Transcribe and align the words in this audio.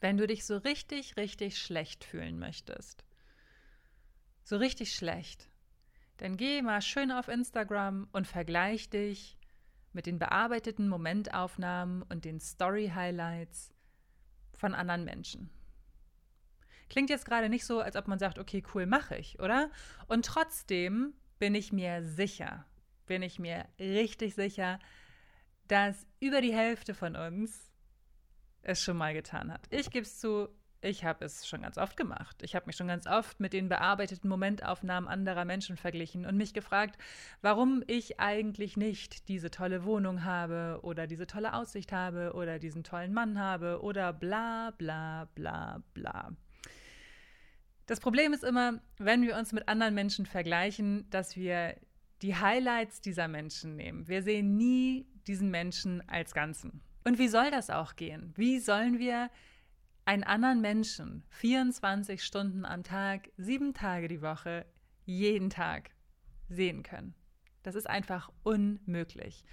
wenn 0.00 0.16
du 0.16 0.26
dich 0.26 0.44
so 0.44 0.56
richtig, 0.58 1.16
richtig 1.16 1.58
schlecht 1.58 2.04
fühlen 2.04 2.38
möchtest, 2.38 3.04
so 4.42 4.56
richtig 4.56 4.94
schlecht, 4.94 5.48
dann 6.18 6.36
geh 6.36 6.62
mal 6.62 6.80
schön 6.80 7.10
auf 7.10 7.28
Instagram 7.28 8.08
und 8.12 8.26
vergleich 8.26 8.88
dich 8.88 9.36
mit 9.92 10.06
den 10.06 10.18
bearbeiteten 10.18 10.88
Momentaufnahmen 10.88 12.02
und 12.02 12.24
den 12.24 12.40
Story-Highlights 12.40 13.74
von 14.54 14.74
anderen 14.74 15.04
Menschen. 15.04 15.50
Klingt 16.88 17.10
jetzt 17.10 17.24
gerade 17.24 17.48
nicht 17.48 17.64
so, 17.66 17.80
als 17.80 17.96
ob 17.96 18.06
man 18.06 18.18
sagt, 18.18 18.38
okay, 18.38 18.62
cool, 18.74 18.86
mache 18.86 19.16
ich, 19.16 19.40
oder? 19.40 19.70
Und 20.06 20.24
trotzdem 20.24 21.14
bin 21.38 21.54
ich 21.54 21.72
mir 21.72 22.02
sicher, 22.02 22.64
bin 23.06 23.22
ich 23.22 23.38
mir 23.38 23.66
richtig 23.78 24.34
sicher, 24.34 24.78
dass 25.66 26.06
über 26.20 26.40
die 26.40 26.54
Hälfte 26.54 26.94
von 26.94 27.16
uns 27.16 27.72
es 28.66 28.82
schon 28.82 28.96
mal 28.96 29.14
getan 29.14 29.52
hat. 29.52 29.60
Ich 29.70 29.90
gebe 29.90 30.04
es 30.04 30.18
zu, 30.18 30.48
ich 30.80 31.04
habe 31.04 31.24
es 31.24 31.46
schon 31.46 31.62
ganz 31.62 31.78
oft 31.78 31.96
gemacht. 31.96 32.42
Ich 32.42 32.54
habe 32.54 32.66
mich 32.66 32.76
schon 32.76 32.88
ganz 32.88 33.06
oft 33.06 33.40
mit 33.40 33.52
den 33.52 33.68
bearbeiteten 33.68 34.28
Momentaufnahmen 34.28 35.08
anderer 35.08 35.44
Menschen 35.44 35.76
verglichen 35.76 36.26
und 36.26 36.36
mich 36.36 36.52
gefragt, 36.52 36.98
warum 37.42 37.82
ich 37.86 38.20
eigentlich 38.20 38.76
nicht 38.76 39.28
diese 39.28 39.50
tolle 39.50 39.84
Wohnung 39.84 40.24
habe 40.24 40.80
oder 40.82 41.06
diese 41.06 41.26
tolle 41.26 41.54
Aussicht 41.54 41.92
habe 41.92 42.32
oder 42.34 42.58
diesen 42.58 42.84
tollen 42.84 43.12
Mann 43.12 43.38
habe 43.38 43.80
oder 43.82 44.12
bla 44.12 44.72
bla 44.76 45.28
bla 45.34 45.82
bla. 45.94 46.32
Das 47.86 48.00
Problem 48.00 48.32
ist 48.32 48.42
immer, 48.42 48.80
wenn 48.98 49.22
wir 49.22 49.36
uns 49.36 49.52
mit 49.52 49.68
anderen 49.68 49.94
Menschen 49.94 50.26
vergleichen, 50.26 51.08
dass 51.10 51.36
wir 51.36 51.76
die 52.22 52.34
Highlights 52.34 53.00
dieser 53.00 53.28
Menschen 53.28 53.76
nehmen. 53.76 54.08
Wir 54.08 54.22
sehen 54.22 54.56
nie 54.56 55.06
diesen 55.26 55.50
Menschen 55.50 56.06
als 56.08 56.34
Ganzen. 56.34 56.80
Und 57.06 57.20
wie 57.20 57.28
soll 57.28 57.52
das 57.52 57.70
auch 57.70 57.94
gehen? 57.94 58.32
Wie 58.34 58.58
sollen 58.58 58.98
wir 58.98 59.30
einen 60.06 60.24
anderen 60.24 60.60
Menschen 60.60 61.22
24 61.28 62.24
Stunden 62.24 62.64
am 62.64 62.82
Tag, 62.82 63.30
sieben 63.36 63.74
Tage 63.74 64.08
die 64.08 64.22
Woche, 64.22 64.66
jeden 65.04 65.48
Tag 65.48 65.92
sehen 66.48 66.82
können? 66.82 67.14
Das 67.62 67.76
ist 67.76 67.88
einfach 67.88 68.32
unmöglich. 68.42 69.44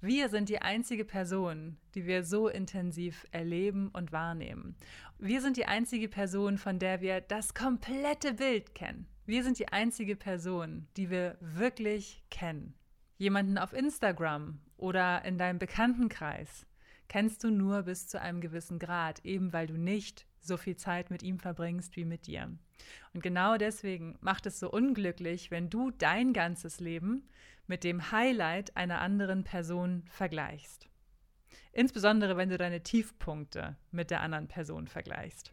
Wir 0.00 0.28
sind 0.28 0.50
die 0.50 0.62
einzige 0.62 1.04
Person, 1.04 1.78
die 1.96 2.06
wir 2.06 2.22
so 2.22 2.46
intensiv 2.46 3.26
erleben 3.32 3.88
und 3.88 4.12
wahrnehmen. 4.12 4.76
Wir 5.18 5.40
sind 5.40 5.56
die 5.56 5.66
einzige 5.66 6.08
Person, 6.08 6.58
von 6.58 6.78
der 6.78 7.00
wir 7.00 7.20
das 7.22 7.54
komplette 7.54 8.34
Bild 8.34 8.76
kennen. 8.76 9.08
Wir 9.26 9.42
sind 9.42 9.58
die 9.58 9.72
einzige 9.72 10.14
Person, 10.14 10.86
die 10.96 11.10
wir 11.10 11.38
wirklich 11.40 12.22
kennen. 12.30 12.74
Jemanden 13.18 13.58
auf 13.58 13.72
Instagram 13.72 14.60
oder 14.76 15.24
in 15.24 15.38
deinem 15.38 15.58
Bekanntenkreis 15.58 16.66
kennst 17.10 17.42
du 17.42 17.50
nur 17.50 17.82
bis 17.82 18.06
zu 18.06 18.20
einem 18.20 18.40
gewissen 18.40 18.78
Grad, 18.78 19.24
eben 19.24 19.52
weil 19.52 19.66
du 19.66 19.76
nicht 19.76 20.26
so 20.40 20.56
viel 20.56 20.76
Zeit 20.76 21.10
mit 21.10 21.24
ihm 21.24 21.40
verbringst 21.40 21.96
wie 21.96 22.04
mit 22.04 22.28
dir. 22.28 22.56
Und 23.12 23.22
genau 23.22 23.56
deswegen 23.56 24.16
macht 24.20 24.46
es 24.46 24.60
so 24.60 24.70
unglücklich, 24.70 25.50
wenn 25.50 25.68
du 25.68 25.90
dein 25.90 26.32
ganzes 26.32 26.78
Leben 26.78 27.28
mit 27.66 27.82
dem 27.82 28.12
Highlight 28.12 28.76
einer 28.76 29.00
anderen 29.00 29.42
Person 29.42 30.04
vergleichst. 30.06 30.88
Insbesondere 31.72 32.36
wenn 32.36 32.48
du 32.48 32.56
deine 32.56 32.84
Tiefpunkte 32.84 33.76
mit 33.90 34.12
der 34.12 34.20
anderen 34.20 34.46
Person 34.46 34.86
vergleichst. 34.86 35.52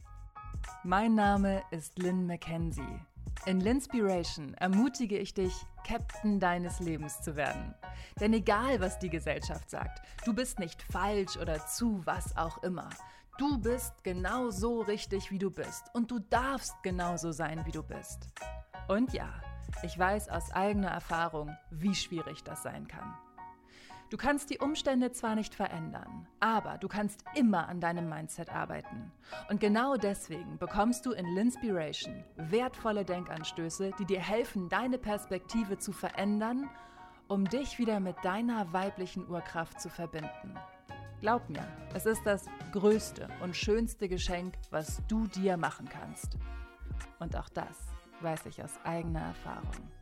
Mein 0.83 1.16
Name 1.16 1.64
ist 1.71 1.97
Lynn 1.97 2.27
McKenzie. 2.27 3.02
In 3.45 3.61
Linspiration 3.61 4.53
ermutige 4.55 5.17
ich 5.17 5.33
dich, 5.33 5.53
Captain 5.85 6.39
deines 6.39 6.80
Lebens 6.80 7.21
zu 7.21 7.35
werden. 7.35 7.73
Denn 8.19 8.33
egal, 8.33 8.81
was 8.81 8.99
die 8.99 9.09
Gesellschaft 9.09 9.69
sagt, 9.69 10.02
du 10.25 10.33
bist 10.33 10.59
nicht 10.59 10.81
falsch 10.83 11.38
oder 11.38 11.65
zu 11.65 12.02
was 12.05 12.35
auch 12.35 12.61
immer. 12.63 12.89
Du 13.38 13.58
bist 13.59 14.03
genau 14.03 14.49
so 14.49 14.81
richtig, 14.81 15.31
wie 15.31 15.39
du 15.39 15.52
bist. 15.52 15.83
Und 15.93 16.11
du 16.11 16.19
darfst 16.19 16.73
genauso 16.83 17.31
sein, 17.31 17.65
wie 17.65 17.71
du 17.71 17.83
bist. 17.83 18.27
Und 18.88 19.13
ja, 19.13 19.30
ich 19.83 19.97
weiß 19.97 20.30
aus 20.30 20.52
eigener 20.52 20.89
Erfahrung, 20.89 21.55
wie 21.69 21.93
schwierig 21.93 22.43
das 22.43 22.64
sein 22.64 22.87
kann. 22.87 23.14
Du 24.09 24.15
kannst 24.15 24.49
die 24.49 24.59
Umstände 24.59 25.11
zwar 25.11 25.35
nicht 25.35 25.53
verändern, 25.53 26.27
aber 26.39 26.77
du 26.77 26.87
kannst 26.87 27.25
immer 27.35 27.67
an 27.67 27.81
deinem 27.81 28.07
Mindset 28.07 28.49
arbeiten. 28.49 29.11
Und 29.49 29.59
genau 29.59 29.97
deswegen 29.97 30.57
bekommst 30.57 31.05
du 31.05 31.11
in 31.11 31.25
Linspiration 31.35 32.23
wertvolle 32.37 33.03
Denkanstöße, 33.03 33.91
die 33.99 34.05
dir 34.05 34.21
helfen, 34.21 34.69
deine 34.69 34.97
Perspektive 34.97 35.77
zu 35.77 35.91
verändern, 35.91 36.69
um 37.27 37.43
dich 37.49 37.79
wieder 37.79 37.99
mit 37.99 38.15
deiner 38.23 38.71
weiblichen 38.71 39.29
Urkraft 39.29 39.81
zu 39.81 39.89
verbinden. 39.89 40.55
Glaub 41.19 41.49
mir, 41.49 41.67
es 41.93 42.05
ist 42.05 42.25
das 42.25 42.45
größte 42.71 43.27
und 43.41 43.57
schönste 43.57 44.07
Geschenk, 44.07 44.53
was 44.69 45.01
du 45.09 45.27
dir 45.27 45.57
machen 45.57 45.89
kannst. 45.89 46.37
Und 47.19 47.35
auch 47.35 47.49
das 47.49 47.77
weiß 48.21 48.45
ich 48.45 48.63
aus 48.63 48.79
eigener 48.85 49.21
Erfahrung. 49.21 49.96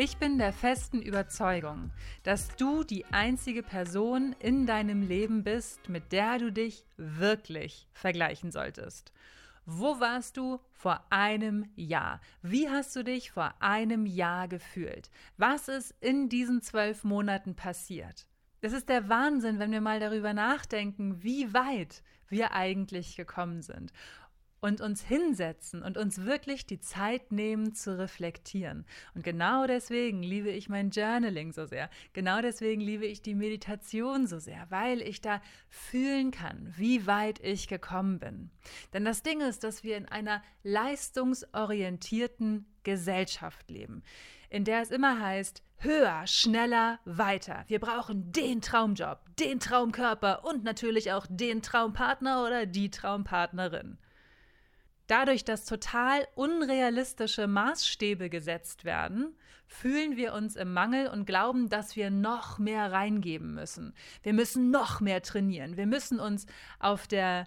Ich 0.00 0.18
bin 0.18 0.38
der 0.38 0.52
festen 0.52 1.02
Überzeugung, 1.02 1.90
dass 2.22 2.54
du 2.54 2.84
die 2.84 3.04
einzige 3.06 3.64
Person 3.64 4.32
in 4.38 4.64
deinem 4.64 5.02
Leben 5.02 5.42
bist, 5.42 5.88
mit 5.88 6.12
der 6.12 6.38
du 6.38 6.52
dich 6.52 6.84
wirklich 6.96 7.88
vergleichen 7.90 8.52
solltest. 8.52 9.10
Wo 9.66 9.98
warst 9.98 10.36
du 10.36 10.60
vor 10.70 11.04
einem 11.10 11.68
Jahr? 11.74 12.20
Wie 12.42 12.68
hast 12.68 12.94
du 12.94 13.02
dich 13.02 13.32
vor 13.32 13.52
einem 13.58 14.06
Jahr 14.06 14.46
gefühlt? 14.46 15.10
Was 15.36 15.66
ist 15.66 15.92
in 16.00 16.28
diesen 16.28 16.62
zwölf 16.62 17.02
Monaten 17.02 17.56
passiert? 17.56 18.28
Es 18.60 18.72
ist 18.72 18.88
der 18.88 19.08
Wahnsinn, 19.08 19.58
wenn 19.58 19.72
wir 19.72 19.80
mal 19.80 19.98
darüber 19.98 20.32
nachdenken, 20.32 21.24
wie 21.24 21.52
weit 21.52 22.04
wir 22.28 22.52
eigentlich 22.52 23.16
gekommen 23.16 23.62
sind 23.62 23.92
und 24.60 24.80
uns 24.80 25.04
hinsetzen 25.04 25.82
und 25.82 25.96
uns 25.96 26.24
wirklich 26.24 26.66
die 26.66 26.80
Zeit 26.80 27.30
nehmen 27.32 27.74
zu 27.74 27.98
reflektieren. 27.98 28.84
Und 29.14 29.24
genau 29.24 29.66
deswegen 29.66 30.22
liebe 30.22 30.50
ich 30.50 30.68
mein 30.68 30.90
Journaling 30.90 31.52
so 31.52 31.66
sehr. 31.66 31.90
Genau 32.12 32.42
deswegen 32.42 32.80
liebe 32.80 33.06
ich 33.06 33.22
die 33.22 33.34
Meditation 33.34 34.26
so 34.26 34.38
sehr, 34.38 34.66
weil 34.70 35.02
ich 35.02 35.20
da 35.20 35.40
fühlen 35.68 36.30
kann, 36.30 36.72
wie 36.76 37.06
weit 37.06 37.40
ich 37.40 37.68
gekommen 37.68 38.18
bin. 38.18 38.50
Denn 38.92 39.04
das 39.04 39.22
Ding 39.22 39.40
ist, 39.40 39.64
dass 39.64 39.84
wir 39.84 39.96
in 39.96 40.06
einer 40.06 40.42
leistungsorientierten 40.62 42.66
Gesellschaft 42.82 43.70
leben, 43.70 44.02
in 44.50 44.64
der 44.64 44.82
es 44.82 44.90
immer 44.90 45.20
heißt, 45.20 45.62
höher, 45.78 46.26
schneller, 46.26 46.98
weiter. 47.04 47.64
Wir 47.68 47.78
brauchen 47.78 48.32
den 48.32 48.60
Traumjob, 48.60 49.20
den 49.38 49.60
Traumkörper 49.60 50.44
und 50.44 50.64
natürlich 50.64 51.12
auch 51.12 51.26
den 51.28 51.62
Traumpartner 51.62 52.44
oder 52.44 52.66
die 52.66 52.90
Traumpartnerin. 52.90 53.98
Dadurch, 55.08 55.44
dass 55.44 55.64
total 55.64 56.28
unrealistische 56.34 57.46
Maßstäbe 57.46 58.28
gesetzt 58.28 58.84
werden, 58.84 59.34
fühlen 59.66 60.16
wir 60.16 60.34
uns 60.34 60.54
im 60.54 60.72
Mangel 60.72 61.08
und 61.08 61.24
glauben, 61.24 61.70
dass 61.70 61.96
wir 61.96 62.10
noch 62.10 62.58
mehr 62.58 62.92
reingeben 62.92 63.54
müssen. 63.54 63.94
Wir 64.22 64.34
müssen 64.34 64.70
noch 64.70 65.00
mehr 65.00 65.22
trainieren. 65.22 65.78
Wir 65.78 65.86
müssen 65.86 66.20
uns 66.20 66.46
auf 66.78 67.06
der 67.06 67.46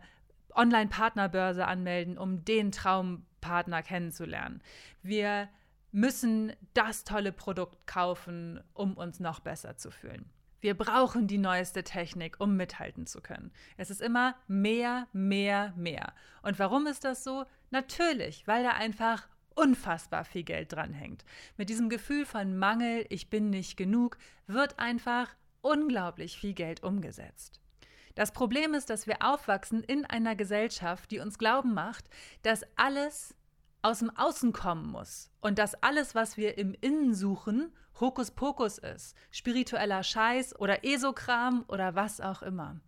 Online-Partnerbörse 0.56 1.66
anmelden, 1.66 2.18
um 2.18 2.44
den 2.44 2.72
Traumpartner 2.72 3.84
kennenzulernen. 3.84 4.62
Wir 5.04 5.48
müssen 5.92 6.54
das 6.74 7.04
tolle 7.04 7.32
Produkt 7.32 7.86
kaufen, 7.86 8.60
um 8.74 8.98
uns 8.98 9.20
noch 9.20 9.40
besser 9.40 9.78
zu 9.78 9.92
fühlen. 9.92 10.30
Wir 10.62 10.76
brauchen 10.76 11.28
die 11.28 11.40
neueste 11.40 11.84
Technik, 11.84 12.40
um 12.40 12.56
mithalten 12.56 13.08
zu 13.08 13.20
können. 13.20 13.52
Es 13.78 13.90
ist 13.90 14.02
immer 14.02 14.36
mehr, 14.48 15.08
mehr, 15.12 15.74
mehr. 15.76 16.14
Und 16.44 16.60
warum 16.60 16.88
ist 16.88 17.04
das 17.04 17.24
so? 17.24 17.46
Natürlich, 17.72 18.48
weil 18.48 18.64
da 18.64 18.72
einfach 18.72 19.28
unfassbar 19.56 20.24
viel 20.24 20.44
Geld 20.44 20.72
dranhängt. 20.72 21.26
Mit 21.58 21.70
diesem 21.70 21.90
Gefühl 21.90 22.26
von 22.26 22.58
Mangel, 22.58 23.06
ich 23.10 23.30
bin 23.30 23.50
nicht 23.50 23.76
genug, 23.76 24.18
wird 24.48 24.80
einfach 24.80 25.36
unglaublich 25.62 26.38
viel 26.38 26.54
Geld 26.54 26.84
umgesetzt. 26.84 27.60
Das 28.16 28.32
Problem 28.32 28.74
ist, 28.74 28.90
dass 28.90 29.08
wir 29.08 29.18
aufwachsen 29.22 29.84
in 29.84 30.06
einer 30.06 30.36
Gesellschaft, 30.36 31.12
die 31.12 31.20
uns 31.20 31.38
glauben 31.38 31.74
macht, 31.74 32.10
dass 32.44 32.64
alles 32.76 33.36
aus 33.82 34.00
dem 34.00 34.10
Außen 34.16 34.54
kommen 34.54 34.88
muss 34.88 35.32
und 35.42 35.60
dass 35.60 35.76
alles, 35.76 36.16
was 36.16 36.38
wir 36.38 36.58
im 36.58 36.76
Innen 36.80 37.14
suchen, 37.14 37.72
Hokuspokus 38.00 38.80
ist, 38.80 39.16
spiritueller 39.30 40.04
Scheiß 40.04 40.60
oder 40.60 40.84
Esokram 40.84 41.64
oder 41.68 41.94
was 41.94 42.20
auch 42.20 42.42
immer. 42.42 42.80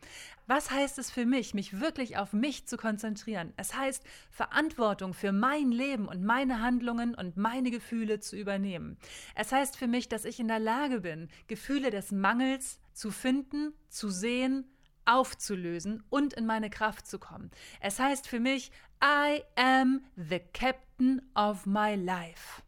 Was 0.48 0.72
heißt 0.72 0.98
es 0.98 1.12
für 1.12 1.26
mich, 1.26 1.54
mich 1.54 1.80
wirklich 1.80 2.18
auf 2.18 2.34
mich 2.34 2.68
zu 2.68 2.78
konzentrieren? 2.78 3.54
Es 3.56 3.76
heißt, 3.76 4.04
Verantwortung 4.32 5.14
für 5.14 5.32
mein 5.32 5.72
Leben 5.72 6.08
und 6.08 6.24
meine 6.24 6.62
Handlungen 6.62 7.16
und 7.16 7.38
meine 7.38 7.70
Gefühle 7.70 8.20
zu 8.20 8.36
übernehmen. 8.36 8.98
Es 9.36 9.52
heißt 9.52 9.78
für 9.78 9.88
mich, 9.88 10.10
dass 10.10 10.26
ich 10.26 10.40
in 10.40 10.48
der 10.48 10.60
Lage 10.60 11.02
bin, 11.02 11.30
Gefühle 11.48 11.92
des 11.92 12.12
Mangels 12.12 12.80
zu 12.92 13.12
finden, 13.12 13.74
zu 13.90 14.10
sehen, 14.10 14.66
aufzulösen 15.06 16.04
und 16.10 16.34
in 16.34 16.46
meine 16.46 16.70
Kraft 16.70 17.08
zu 17.08 17.20
kommen. 17.20 17.52
Es 17.80 18.00
heißt 18.00 18.28
für 18.28 18.40
mich, 18.40 18.72
I 19.04 19.44
am 19.56 20.02
the 20.16 20.40
captain 20.40 21.22
of 21.36 21.66
my 21.66 21.96
life. 21.96 22.62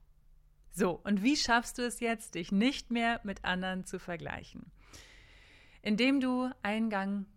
So, 0.72 1.00
und 1.04 1.24
wie 1.24 1.38
schaffst 1.38 1.78
du 1.78 1.84
es 1.84 2.02
jetzt, 2.02 2.36
dich 2.36 2.52
nicht 2.52 2.92
mehr 2.92 3.22
mit 3.24 3.46
anderen 3.46 3.86
zu 3.86 3.98
vergleichen? 4.00 4.72
Indem 5.82 6.20
du 6.20 6.50
einen 6.64 6.90
Gang 6.90 7.28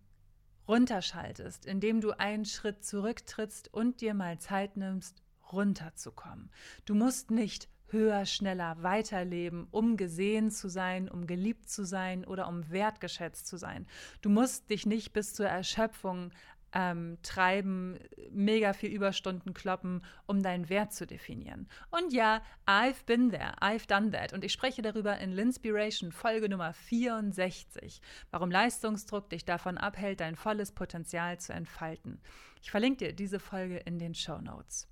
runterschaltest, 0.67 1.65
indem 1.65 2.01
du 2.01 2.11
einen 2.11 2.45
Schritt 2.45 2.83
zurücktrittst 2.83 3.73
und 3.73 4.01
dir 4.01 4.13
mal 4.13 4.39
Zeit 4.39 4.75
nimmst, 4.75 5.23
runterzukommen. 5.51 6.51
Du 6.85 6.93
musst 6.95 7.31
nicht 7.31 7.69
höher, 7.91 8.25
schneller 8.25 8.81
weiterleben, 8.81 9.67
um 9.71 9.97
gesehen 9.97 10.51
zu 10.51 10.69
sein, 10.69 11.09
um 11.09 11.27
geliebt 11.27 11.69
zu 11.69 11.85
sein 11.85 12.25
oder 12.25 12.47
um 12.47 12.69
wertgeschätzt 12.69 13.47
zu 13.47 13.57
sein. 13.57 13.87
Du 14.21 14.29
musst 14.29 14.69
dich 14.69 14.85
nicht 14.85 15.13
bis 15.13 15.33
zur 15.33 15.47
Erschöpfung 15.47 16.31
ähm, 16.73 17.17
treiben, 17.23 17.97
mega 18.31 18.73
viel 18.73 18.91
Überstunden 18.91 19.53
kloppen, 19.53 20.03
um 20.27 20.43
deinen 20.43 20.69
Wert 20.69 20.93
zu 20.93 21.07
definieren. 21.07 21.67
Und 21.89 22.13
ja, 22.13 22.41
I've 22.67 23.05
been 23.05 23.31
there, 23.31 23.53
I've 23.61 23.87
done 23.87 24.11
that. 24.11 24.33
Und 24.33 24.43
ich 24.43 24.53
spreche 24.53 24.81
darüber 24.81 25.17
in 25.17 25.31
Linspiration 25.31 26.11
Folge 26.11 26.49
Nummer 26.49 26.73
64, 26.73 28.01
warum 28.31 28.51
Leistungsdruck 28.51 29.29
dich 29.29 29.45
davon 29.45 29.77
abhält, 29.77 30.19
dein 30.19 30.35
volles 30.35 30.71
Potenzial 30.71 31.39
zu 31.39 31.53
entfalten. 31.53 32.21
Ich 32.61 32.71
verlinke 32.71 33.05
dir 33.05 33.13
diese 33.13 33.39
Folge 33.39 33.77
in 33.77 33.99
den 33.99 34.13
Show 34.13 34.39
Notes. 34.39 34.88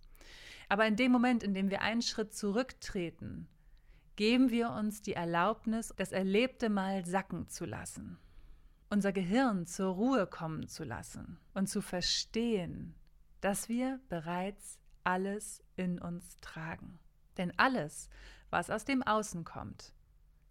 Aber 0.70 0.86
in 0.86 0.96
dem 0.96 1.12
Moment, 1.12 1.44
in 1.44 1.54
dem 1.54 1.70
wir 1.70 1.82
einen 1.82 2.02
Schritt 2.02 2.34
zurücktreten, 2.34 3.48
geben 4.16 4.50
wir 4.50 4.72
uns 4.72 5.02
die 5.02 5.14
Erlaubnis, 5.14 5.94
das 5.96 6.12
Erlebte 6.12 6.70
mal 6.70 7.06
sacken 7.06 7.48
zu 7.48 7.66
lassen, 7.66 8.18
unser 8.90 9.12
Gehirn 9.12 9.66
zur 9.66 9.94
Ruhe 9.94 10.28
kommen 10.28 10.68
zu 10.68 10.84
lassen 10.84 11.38
und 11.54 11.68
zu 11.68 11.82
verstehen, 11.82 12.96
dass 13.42 13.70
wir 13.70 14.00
bereits 14.10 14.80
alles 15.04 15.64
in 15.76 16.00
uns 16.00 16.40
tragen. 16.42 17.00
Denn 17.38 17.54
alles, 17.58 18.10
was 18.50 18.70
aus 18.70 18.86
dem 18.86 19.04
Außen 19.04 19.44
kommt, 19.44 19.94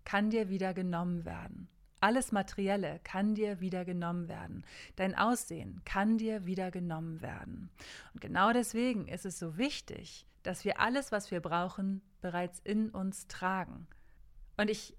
kann 0.05 0.31
dir 0.31 0.49
wieder 0.49 0.73
genommen 0.73 1.25
werden. 1.25 1.69
Alles 2.01 2.31
Materielle 2.31 3.01
kann 3.05 3.35
dir 3.35 3.61
wieder 3.61 3.85
genommen 3.85 4.29
werden. 4.29 4.65
Dein 4.97 5.15
Aussehen 5.15 5.81
kann 5.85 6.19
dir 6.19 6.45
wieder 6.45 6.71
genommen 6.71 7.23
werden. 7.23 7.71
Und 8.13 8.21
genau 8.21 8.53
deswegen 8.53 9.09
ist 9.09 9.25
es 9.25 9.39
so 9.39 9.57
wichtig, 9.57 10.27
dass 10.43 10.65
wir 10.65 10.79
alles, 10.79 11.11
was 11.11 11.31
wir 11.31 11.41
brauchen, 11.41 12.03
bereits 12.21 12.61
in 12.61 12.91
uns 12.91 13.27
tragen. 13.29 13.87
Und 14.57 14.71
ich 14.71 14.97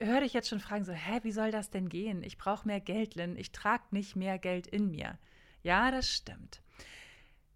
höre 0.00 0.20
dich 0.20 0.32
jetzt 0.32 0.48
schon 0.48 0.60
fragen, 0.60 0.84
so, 0.84 0.92
hä, 0.92 1.20
wie 1.22 1.32
soll 1.32 1.50
das 1.50 1.70
denn 1.70 1.88
gehen? 1.88 2.22
Ich 2.22 2.38
brauche 2.38 2.66
mehr 2.66 2.80
Geld, 2.80 3.14
Lynn. 3.14 3.36
Ich 3.36 3.52
trage 3.52 3.84
nicht 3.90 4.16
mehr 4.16 4.38
Geld 4.38 4.66
in 4.66 4.90
mir. 4.90 5.18
Ja, 5.62 5.90
das 5.90 6.08
stimmt. 6.08 6.60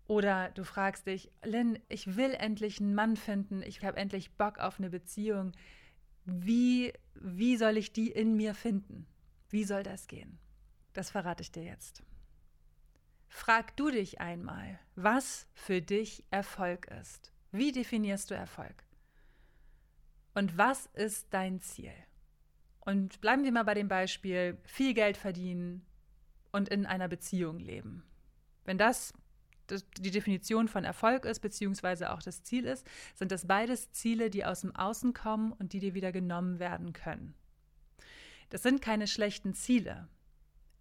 Oder 0.07 0.51
du 0.51 0.65
fragst 0.65 1.09
dich, 1.09 1.31
Lynn, 1.45 1.79
ich 1.89 2.17
will 2.17 2.33
endlich 2.35 2.81
einen 2.81 2.95
Mann 2.95 3.17
finden. 3.17 3.63
Ich 3.63 3.85
habe 3.85 3.97
endlich 3.97 4.31
Bock 4.33 4.59
auf 4.59 4.79
eine 4.79 4.91
Beziehung 4.91 5.53
wie, 6.27 6.93
wie 7.15 7.57
soll 7.57 7.77
ich 7.77 7.93
die 7.93 8.11
in 8.11 8.37
mir 8.37 8.55
finden? 8.55 9.07
Wie 9.49 9.65
soll 9.65 9.83
das 9.83 10.09
gehen? 10.09 10.39
Das 10.93 11.11
verrate 11.11 11.43
ich 11.43 11.53
dir 11.53 11.63
jetzt. 11.63 12.03
Frag 13.29 13.77
du 13.77 13.91
dich 13.91 14.21
einmal, 14.21 14.79
was 14.95 15.47
für 15.55 15.81
dich 15.81 16.25
Erfolg 16.31 16.87
ist. 17.01 17.33
Wie 17.53 17.71
definierst 17.73 18.31
du 18.31 18.35
Erfolg? 18.35 18.85
Und 20.35 20.59
was 20.59 20.87
ist 20.87 21.29
dein 21.31 21.61
Ziel? 21.61 21.93
Und 22.81 23.21
bleiben 23.21 23.45
wir 23.45 23.53
mal 23.53 23.65
bei 23.65 23.75
dem 23.75 23.89
Beispiel, 23.89 24.59
viel 24.65 24.95
Geld 24.95 25.17
verdienen 25.17 25.85
und 26.53 26.69
in 26.69 26.87
einer 26.87 27.09
Beziehung 27.09 27.59
leben. 27.59 28.05
Wenn 28.65 28.79
das 28.79 29.13
die 29.99 30.11
Definition 30.11 30.69
von 30.69 30.85
Erfolg 30.85 31.25
ist, 31.25 31.41
beziehungsweise 31.41 32.13
auch 32.13 32.23
das 32.23 32.43
Ziel 32.43 32.65
ist, 32.65 32.87
sind 33.15 33.33
das 33.33 33.47
beides 33.47 33.93
Ziele, 33.93 34.31
die 34.31 34.45
aus 34.45 34.61
dem 34.61 34.75
Außen 34.75 35.13
kommen 35.13 35.53
und 35.53 35.73
die 35.73 35.81
dir 35.81 35.95
wieder 35.95 36.13
genommen 36.13 36.59
werden 36.59 36.93
können. 36.93 37.35
Das 38.51 38.63
sind 38.63 38.81
keine 38.81 39.07
schlechten 39.07 39.55
Ziele. 39.55 40.09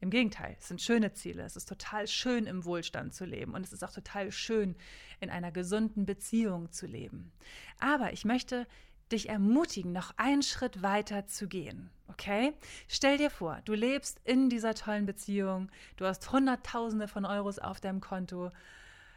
Im 0.02 0.10
Gegenteil, 0.10 0.56
es 0.60 0.68
sind 0.68 0.82
schöne 0.82 1.14
Ziele. 1.14 1.44
Es 1.44 1.56
ist 1.56 1.68
total 1.68 2.08
schön, 2.08 2.46
im 2.46 2.66
Wohlstand 2.66 3.14
zu 3.14 3.26
leben 3.26 3.54
und 3.54 3.66
es 3.66 3.74
ist 3.74 3.84
auch 3.84 3.94
total 3.94 4.32
schön, 4.32 4.76
in 5.20 5.30
einer 5.30 5.52
gesunden 5.52 6.06
Beziehung 6.06 6.72
zu 6.72 6.86
leben. 6.86 7.32
Aber 7.80 8.14
ich 8.14 8.26
möchte 8.26 8.68
dich 9.12 9.30
ermutigen, 9.30 9.92
noch 9.92 10.14
einen 10.18 10.42
Schritt 10.44 10.82
weiter 10.82 11.28
zu 11.28 11.48
gehen. 11.48 11.90
Okay? 12.08 12.54
Stell 12.88 13.18
dir 13.18 13.30
vor, 13.30 13.62
du 13.66 13.74
lebst 13.74 14.20
in 14.24 14.50
dieser 14.50 14.74
tollen 14.74 15.06
Beziehung, 15.06 15.70
du 15.98 16.06
hast 16.06 16.32
Hunderttausende 16.32 17.08
von 17.08 17.26
Euros 17.26 17.60
auf 17.60 17.80
deinem 17.80 18.02
Konto. 18.02 18.52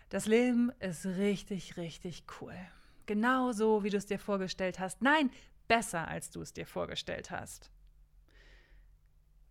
Das 0.09 0.27
Leben 0.27 0.73
ist 0.81 1.07
richtig, 1.07 1.77
richtig 1.77 2.25
cool. 2.41 2.55
Genau 3.07 3.53
so, 3.53 3.85
wie 3.85 3.91
du 3.91 3.97
es 3.97 4.07
dir 4.07 4.19
vorgestellt 4.19 4.79
hast. 4.79 5.01
Nein, 5.01 5.31
besser, 5.69 6.09
als 6.09 6.31
du 6.31 6.41
es 6.41 6.53
dir 6.53 6.67
vorgestellt 6.67 7.31
hast. 7.31 7.71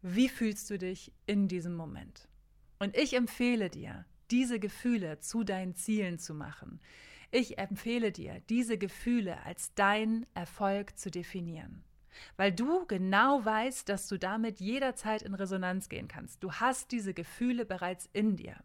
Wie 0.02 0.30
fühlst 0.30 0.70
du 0.70 0.78
dich 0.78 1.12
in 1.26 1.48
diesem 1.48 1.76
Moment? 1.76 2.28
Und 2.80 2.96
ich 2.96 3.14
empfehle 3.14 3.70
dir, 3.70 4.06
diese 4.30 4.60
Gefühle 4.60 5.20
zu 5.20 5.44
deinen 5.44 5.76
Zielen 5.76 6.20
zu 6.20 6.34
machen. 6.34 6.80
Ich 7.32 7.58
empfehle 7.58 8.12
dir, 8.12 8.42
diese 8.50 8.78
Gefühle 8.78 9.44
als 9.44 9.74
dein 9.74 10.26
Erfolg 10.34 10.98
zu 10.98 11.12
definieren. 11.12 11.84
Weil 12.36 12.52
du 12.52 12.86
genau 12.88 13.44
weißt, 13.44 13.90
dass 13.90 14.08
du 14.08 14.18
damit 14.18 14.60
jederzeit 14.60 15.22
in 15.22 15.34
Resonanz 15.34 15.90
gehen 15.90 16.08
kannst. 16.08 16.44
Du 16.44 16.54
hast 16.54 16.92
diese 16.92 17.14
Gefühle 17.14 17.66
bereits 17.66 18.10
in 18.14 18.38
dir. 18.38 18.56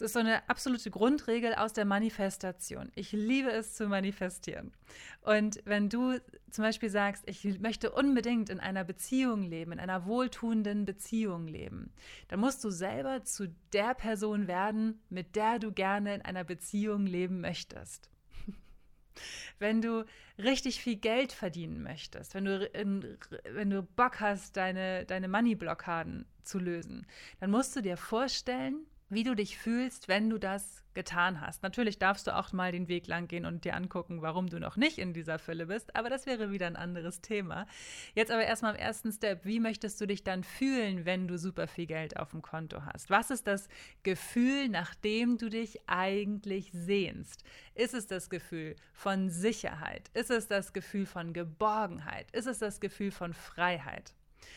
Es 0.00 0.06
ist 0.06 0.12
so 0.14 0.20
eine 0.20 0.48
absolute 0.48 0.90
Grundregel 0.90 1.54
aus 1.54 1.74
der 1.74 1.84
Manifestation. 1.84 2.90
Ich 2.94 3.12
liebe 3.12 3.50
es 3.50 3.74
zu 3.74 3.86
manifestieren. 3.86 4.72
Und 5.20 5.60
wenn 5.66 5.90
du 5.90 6.18
zum 6.50 6.64
Beispiel 6.64 6.88
sagst, 6.88 7.24
ich 7.26 7.60
möchte 7.60 7.90
unbedingt 7.90 8.48
in 8.48 8.60
einer 8.60 8.82
Beziehung 8.82 9.42
leben, 9.42 9.72
in 9.72 9.78
einer 9.78 10.06
wohltuenden 10.06 10.86
Beziehung 10.86 11.46
leben, 11.46 11.92
dann 12.28 12.40
musst 12.40 12.64
du 12.64 12.70
selber 12.70 13.24
zu 13.24 13.54
der 13.74 13.92
Person 13.92 14.48
werden, 14.48 15.02
mit 15.10 15.36
der 15.36 15.58
du 15.58 15.70
gerne 15.70 16.14
in 16.14 16.22
einer 16.22 16.44
Beziehung 16.44 17.04
leben 17.04 17.42
möchtest. 17.42 18.08
Wenn 19.58 19.82
du 19.82 20.06
richtig 20.38 20.80
viel 20.80 20.96
Geld 20.96 21.32
verdienen 21.32 21.82
möchtest, 21.82 22.34
wenn 22.34 22.46
du, 22.46 22.64
in, 22.64 23.18
wenn 23.44 23.68
du 23.68 23.82
Bock 23.82 24.20
hast, 24.20 24.56
deine, 24.56 25.04
deine 25.04 25.28
Money-Blockaden 25.28 26.24
zu 26.42 26.58
lösen, 26.58 27.06
dann 27.38 27.50
musst 27.50 27.76
du 27.76 27.82
dir 27.82 27.98
vorstellen, 27.98 28.86
wie 29.10 29.24
du 29.24 29.34
dich 29.34 29.58
fühlst, 29.58 30.08
wenn 30.08 30.30
du 30.30 30.38
das 30.38 30.84
getan 30.94 31.40
hast. 31.40 31.62
Natürlich 31.62 31.98
darfst 31.98 32.26
du 32.26 32.36
auch 32.36 32.52
mal 32.52 32.72
den 32.72 32.88
Weg 32.88 33.06
lang 33.06 33.28
gehen 33.28 33.44
und 33.44 33.64
dir 33.64 33.74
angucken, 33.74 34.22
warum 34.22 34.48
du 34.48 34.58
noch 34.58 34.76
nicht 34.76 34.98
in 34.98 35.12
dieser 35.12 35.38
Fülle 35.38 35.66
bist, 35.66 35.94
aber 35.94 36.10
das 36.10 36.26
wäre 36.26 36.50
wieder 36.50 36.66
ein 36.66 36.76
anderes 36.76 37.20
Thema. 37.20 37.66
Jetzt 38.14 38.30
aber 38.30 38.44
erstmal 38.44 38.74
im 38.74 38.80
ersten 38.80 39.12
Step, 39.12 39.44
wie 39.44 39.60
möchtest 39.60 40.00
du 40.00 40.06
dich 40.06 40.24
dann 40.24 40.44
fühlen, 40.44 41.04
wenn 41.04 41.28
du 41.28 41.38
super 41.38 41.66
viel 41.66 41.86
Geld 41.86 42.16
auf 42.16 42.30
dem 42.30 42.42
Konto 42.42 42.84
hast? 42.84 43.10
Was 43.10 43.30
ist 43.30 43.46
das 43.46 43.68
Gefühl, 44.02 44.68
nachdem 44.68 45.38
du 45.38 45.48
dich 45.48 45.80
eigentlich 45.88 46.70
sehnst? 46.72 47.44
Ist 47.74 47.94
es 47.94 48.06
das 48.06 48.30
Gefühl 48.30 48.76
von 48.92 49.28
Sicherheit? 49.28 50.08
Ist 50.14 50.30
es 50.30 50.46
das 50.46 50.72
Gefühl 50.72 51.06
von 51.06 51.32
Geborgenheit? 51.32 52.30
Ist 52.32 52.46
es 52.46 52.58
das 52.58 52.80
Gefühl 52.80 53.10
von 53.10 53.34
Freiheit? 53.34 54.14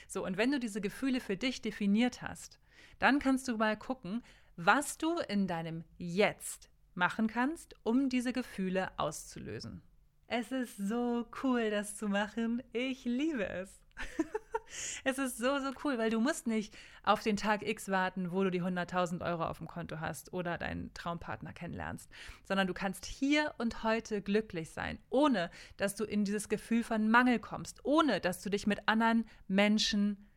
So, 0.08 0.26
und 0.26 0.38
wenn 0.38 0.52
du 0.52 0.60
diese 0.60 0.82
Gefühle 0.82 1.20
für 1.20 1.38
dich 1.38 1.62
definiert 1.62 2.22
hast, 2.22 2.60
dann 3.00 3.20
kannst 3.20 3.48
du 3.48 3.58
mal 3.58 3.78
gucken, 3.78 4.24
was 4.56 4.98
du 4.98 5.18
in 5.28 5.48
deinem 5.48 5.84
Jetzt 5.98 6.70
machen 6.96 7.28
kannst, 7.28 7.76
um 7.84 8.10
diese 8.10 8.34
Gefühle 8.34 8.92
auszulösen. 8.98 9.82
Es 10.28 10.52
ist 10.52 10.78
so 10.78 11.26
cool, 11.44 11.70
das 11.70 11.98
zu 11.98 12.08
machen. 12.08 12.64
Ich 12.72 13.06
liebe 13.06 13.48
es. 13.48 13.82
es 15.04 15.18
ist 15.18 15.38
so, 15.38 15.60
so 15.60 15.72
cool, 15.84 15.98
weil 15.98 16.10
du 16.10 16.20
musst 16.20 16.48
nicht 16.48 16.76
auf 17.04 17.22
den 17.22 17.38
Tag 17.38 17.62
X 17.68 17.90
warten, 17.90 18.32
wo 18.32 18.44
du 18.44 18.50
die 18.50 18.62
100.000 18.62 19.24
Euro 19.24 19.46
auf 19.46 19.58
dem 19.58 19.68
Konto 19.68 20.00
hast 20.00 20.34
oder 20.34 20.58
deinen 20.58 20.94
Traumpartner 20.94 21.54
kennenlernst, 21.54 22.10
sondern 22.44 22.68
du 22.68 22.74
kannst 22.74 23.06
hier 23.06 23.54
und 23.58 23.84
heute 23.84 24.22
glücklich 24.22 24.72
sein, 24.72 25.00
ohne 25.10 25.52
dass 25.78 25.96
du 25.96 26.04
in 26.04 26.26
dieses 26.26 26.50
Gefühl 26.50 26.84
von 26.84 27.10
Mangel 27.10 27.40
kommst, 27.40 27.84
ohne 27.84 28.20
dass 28.20 28.42
du 28.42 28.50
dich 28.50 28.66
mit 28.66 28.88
anderen 28.88 29.26
Menschen 29.48 30.30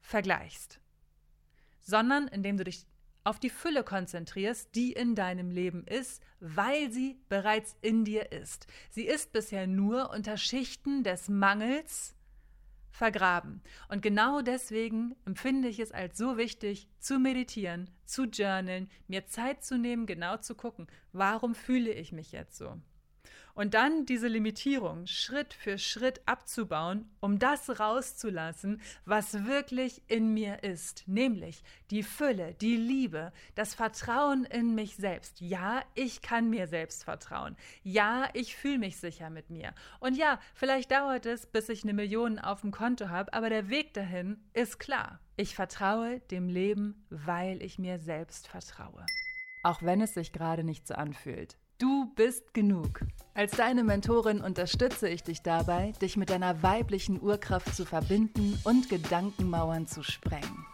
vergleichst, 0.00 0.80
sondern 1.80 2.28
indem 2.28 2.56
du 2.56 2.64
dich 2.64 2.86
auf 3.24 3.40
die 3.40 3.50
Fülle 3.50 3.82
konzentrierst, 3.82 4.74
die 4.74 4.92
in 4.92 5.14
deinem 5.14 5.50
Leben 5.50 5.84
ist, 5.86 6.22
weil 6.40 6.92
sie 6.92 7.18
bereits 7.28 7.76
in 7.80 8.04
dir 8.04 8.32
ist. 8.32 8.66
Sie 8.90 9.06
ist 9.06 9.32
bisher 9.32 9.66
nur 9.66 10.10
unter 10.10 10.36
Schichten 10.36 11.02
des 11.02 11.28
Mangels 11.28 12.14
vergraben. 12.90 13.60
Und 13.88 14.02
genau 14.02 14.40
deswegen 14.40 15.16
empfinde 15.24 15.68
ich 15.68 15.80
es 15.80 15.90
als 15.90 16.16
so 16.16 16.36
wichtig, 16.36 16.88
zu 17.00 17.18
meditieren, 17.18 17.90
zu 18.04 18.24
journalen, 18.24 18.88
mir 19.08 19.26
Zeit 19.26 19.64
zu 19.64 19.76
nehmen, 19.78 20.06
genau 20.06 20.36
zu 20.36 20.54
gucken, 20.54 20.86
warum 21.12 21.54
fühle 21.54 21.92
ich 21.92 22.12
mich 22.12 22.30
jetzt 22.30 22.56
so. 22.56 22.78
Und 23.54 23.74
dann 23.74 24.04
diese 24.04 24.26
Limitierung 24.26 25.06
Schritt 25.06 25.54
für 25.54 25.78
Schritt 25.78 26.20
abzubauen, 26.26 27.08
um 27.20 27.38
das 27.38 27.78
rauszulassen, 27.78 28.80
was 29.04 29.46
wirklich 29.46 30.02
in 30.08 30.34
mir 30.34 30.64
ist, 30.64 31.04
nämlich 31.06 31.62
die 31.90 32.02
Fülle, 32.02 32.54
die 32.54 32.76
Liebe, 32.76 33.32
das 33.54 33.74
Vertrauen 33.74 34.44
in 34.44 34.74
mich 34.74 34.96
selbst. 34.96 35.40
Ja, 35.40 35.82
ich 35.94 36.20
kann 36.20 36.50
mir 36.50 36.66
selbst 36.66 37.04
vertrauen. 37.04 37.56
Ja, 37.84 38.28
ich 38.32 38.56
fühle 38.56 38.78
mich 38.78 38.96
sicher 38.96 39.30
mit 39.30 39.50
mir. 39.50 39.72
Und 40.00 40.16
ja, 40.16 40.40
vielleicht 40.54 40.90
dauert 40.90 41.24
es, 41.24 41.46
bis 41.46 41.68
ich 41.68 41.84
eine 41.84 41.94
Million 41.94 42.40
auf 42.40 42.62
dem 42.62 42.72
Konto 42.72 43.08
habe, 43.08 43.32
aber 43.32 43.50
der 43.50 43.68
Weg 43.68 43.94
dahin 43.94 44.42
ist 44.52 44.80
klar. 44.80 45.20
Ich 45.36 45.54
vertraue 45.54 46.20
dem 46.30 46.48
Leben, 46.48 47.06
weil 47.10 47.62
ich 47.62 47.78
mir 47.78 48.00
selbst 48.00 48.48
vertraue. 48.48 49.06
Auch 49.62 49.82
wenn 49.82 50.00
es 50.00 50.14
sich 50.14 50.32
gerade 50.32 50.64
nicht 50.64 50.86
so 50.86 50.94
anfühlt. 50.94 51.56
Du 51.78 52.12
bist 52.14 52.54
genug. 52.54 53.00
Als 53.34 53.56
deine 53.56 53.82
Mentorin 53.82 54.40
unterstütze 54.40 55.08
ich 55.08 55.24
dich 55.24 55.42
dabei, 55.42 55.90
dich 56.00 56.16
mit 56.16 56.30
deiner 56.30 56.62
weiblichen 56.62 57.20
Urkraft 57.20 57.74
zu 57.74 57.84
verbinden 57.84 58.56
und 58.62 58.88
Gedankenmauern 58.88 59.88
zu 59.88 60.04
sprengen. 60.04 60.64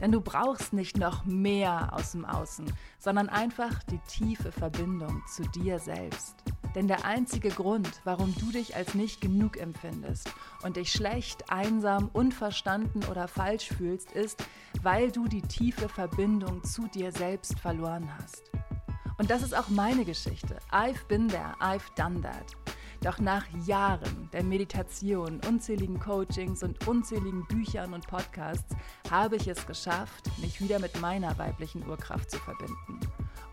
Denn 0.00 0.12
du 0.12 0.20
brauchst 0.20 0.72
nicht 0.72 0.96
noch 0.96 1.24
mehr 1.24 1.92
aus 1.92 2.12
dem 2.12 2.24
Außen, 2.24 2.72
sondern 3.00 3.28
einfach 3.28 3.82
die 3.82 3.98
tiefe 4.06 4.52
Verbindung 4.52 5.22
zu 5.26 5.42
dir 5.42 5.80
selbst. 5.80 6.36
Denn 6.76 6.86
der 6.86 7.04
einzige 7.04 7.48
Grund, 7.48 7.90
warum 8.04 8.32
du 8.38 8.52
dich 8.52 8.76
als 8.76 8.94
nicht 8.94 9.20
genug 9.20 9.56
empfindest 9.56 10.32
und 10.62 10.76
dich 10.76 10.92
schlecht, 10.92 11.50
einsam, 11.50 12.10
unverstanden 12.12 13.04
oder 13.10 13.26
falsch 13.26 13.68
fühlst, 13.68 14.12
ist, 14.12 14.44
weil 14.82 15.10
du 15.10 15.26
die 15.26 15.42
tiefe 15.42 15.88
Verbindung 15.88 16.62
zu 16.62 16.86
dir 16.86 17.10
selbst 17.10 17.58
verloren 17.58 18.08
hast. 18.18 18.53
Und 19.18 19.30
das 19.30 19.42
ist 19.42 19.56
auch 19.56 19.68
meine 19.68 20.04
Geschichte. 20.04 20.58
I've 20.72 21.06
been 21.08 21.28
there, 21.28 21.54
I've 21.60 21.94
done 21.96 22.20
that. 22.22 22.56
Doch 23.04 23.18
nach 23.18 23.44
Jahren 23.66 24.30
der 24.32 24.42
Meditation, 24.42 25.40
unzähligen 25.46 26.00
Coachings 26.00 26.62
und 26.62 26.88
unzähligen 26.88 27.46
Büchern 27.46 27.92
und 27.92 28.06
Podcasts 28.06 28.74
habe 29.10 29.36
ich 29.36 29.46
es 29.46 29.66
geschafft, 29.66 30.30
mich 30.40 30.60
wieder 30.60 30.78
mit 30.78 30.98
meiner 31.00 31.36
weiblichen 31.36 31.86
Urkraft 31.86 32.30
zu 32.30 32.38
verbinden. 32.38 33.00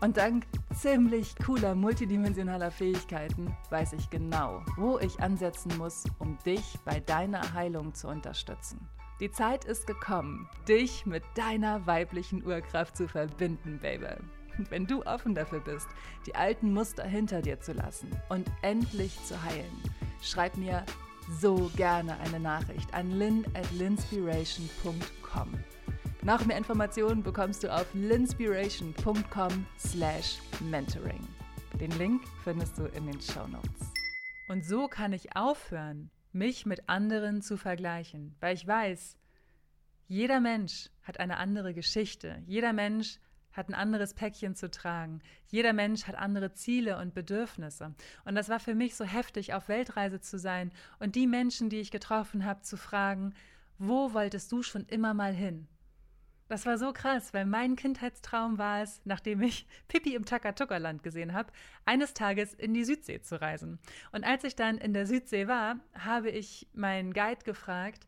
Und 0.00 0.16
dank 0.16 0.46
ziemlich 0.74 1.34
cooler 1.44 1.74
multidimensionaler 1.74 2.70
Fähigkeiten 2.70 3.54
weiß 3.70 3.92
ich 3.92 4.10
genau, 4.10 4.64
wo 4.76 4.98
ich 4.98 5.20
ansetzen 5.20 5.76
muss, 5.76 6.04
um 6.18 6.38
dich 6.46 6.78
bei 6.84 6.98
deiner 7.00 7.52
Heilung 7.52 7.94
zu 7.94 8.08
unterstützen. 8.08 8.88
Die 9.20 9.30
Zeit 9.30 9.64
ist 9.66 9.86
gekommen, 9.86 10.48
dich 10.66 11.06
mit 11.06 11.22
deiner 11.36 11.86
weiblichen 11.86 12.44
Urkraft 12.44 12.96
zu 12.96 13.06
verbinden, 13.06 13.78
Baby. 13.80 14.16
wenn 14.70 14.86
du 14.86 15.04
offen 15.04 15.34
dafür 15.34 15.60
bist, 15.60 15.88
die 16.26 16.34
alten 16.34 16.72
Muster 16.72 17.04
hinter 17.04 17.42
dir 17.42 17.60
zu 17.60 17.72
lassen 17.72 18.10
und 18.28 18.50
endlich 18.62 19.22
zu 19.24 19.42
heilen, 19.42 19.82
schreib 20.22 20.56
mir 20.56 20.84
so 21.40 21.70
gerne 21.76 22.18
eine 22.20 22.40
Nachricht 22.40 22.92
an 22.94 23.10
lynn 23.12 23.44
at 23.54 23.70
linspiration.com. 23.72 25.52
Noch 26.22 26.44
mehr 26.46 26.56
Informationen 26.56 27.22
bekommst 27.22 27.64
du 27.64 27.72
auf 27.72 27.86
linspiration.com 27.94 29.66
slash 29.78 30.38
mentoring. 30.60 31.26
Den 31.80 31.90
Link 31.92 32.22
findest 32.44 32.78
du 32.78 32.84
in 32.86 33.06
den 33.06 33.20
Show 33.20 33.46
Notes. 33.48 33.92
Und 34.48 34.64
so 34.64 34.86
kann 34.86 35.12
ich 35.12 35.34
aufhören, 35.34 36.10
mich 36.32 36.64
mit 36.64 36.88
anderen 36.88 37.42
zu 37.42 37.56
vergleichen, 37.56 38.36
weil 38.40 38.54
ich 38.54 38.66
weiß, 38.66 39.16
jeder 40.06 40.40
Mensch 40.40 40.90
hat 41.02 41.18
eine 41.18 41.38
andere 41.38 41.74
Geschichte. 41.74 42.42
Jeder 42.46 42.72
Mensch 42.72 43.18
hat 43.52 43.68
ein 43.68 43.74
anderes 43.74 44.14
Päckchen 44.14 44.54
zu 44.54 44.70
tragen. 44.70 45.20
Jeder 45.46 45.72
Mensch 45.72 46.04
hat 46.04 46.14
andere 46.14 46.52
Ziele 46.52 46.98
und 46.98 47.14
Bedürfnisse. 47.14 47.94
Und 48.24 48.34
das 48.34 48.48
war 48.48 48.60
für 48.60 48.74
mich 48.74 48.94
so 48.94 49.04
heftig, 49.04 49.54
auf 49.54 49.68
Weltreise 49.68 50.20
zu 50.20 50.38
sein 50.38 50.72
und 50.98 51.14
die 51.14 51.26
Menschen, 51.26 51.68
die 51.68 51.80
ich 51.80 51.90
getroffen 51.90 52.44
habe, 52.44 52.62
zu 52.62 52.76
fragen, 52.76 53.34
wo 53.78 54.14
wolltest 54.14 54.50
du 54.52 54.62
schon 54.62 54.84
immer 54.86 55.14
mal 55.14 55.32
hin? 55.32 55.66
Das 56.52 56.66
war 56.66 56.76
so 56.76 56.92
krass, 56.92 57.32
weil 57.32 57.46
mein 57.46 57.76
Kindheitstraum 57.76 58.58
war 58.58 58.82
es, 58.82 59.00
nachdem 59.04 59.40
ich 59.40 59.66
Pippi 59.88 60.14
im 60.14 60.26
Takatuka-Land 60.26 61.02
gesehen 61.02 61.32
habe, 61.32 61.50
eines 61.86 62.12
Tages 62.12 62.52
in 62.52 62.74
die 62.74 62.84
Südsee 62.84 63.22
zu 63.22 63.40
reisen. 63.40 63.78
Und 64.12 64.24
als 64.24 64.44
ich 64.44 64.54
dann 64.54 64.76
in 64.76 64.92
der 64.92 65.06
Südsee 65.06 65.48
war, 65.48 65.76
habe 65.94 66.30
ich 66.30 66.68
meinen 66.74 67.14
Guide 67.14 67.42
gefragt, 67.44 68.06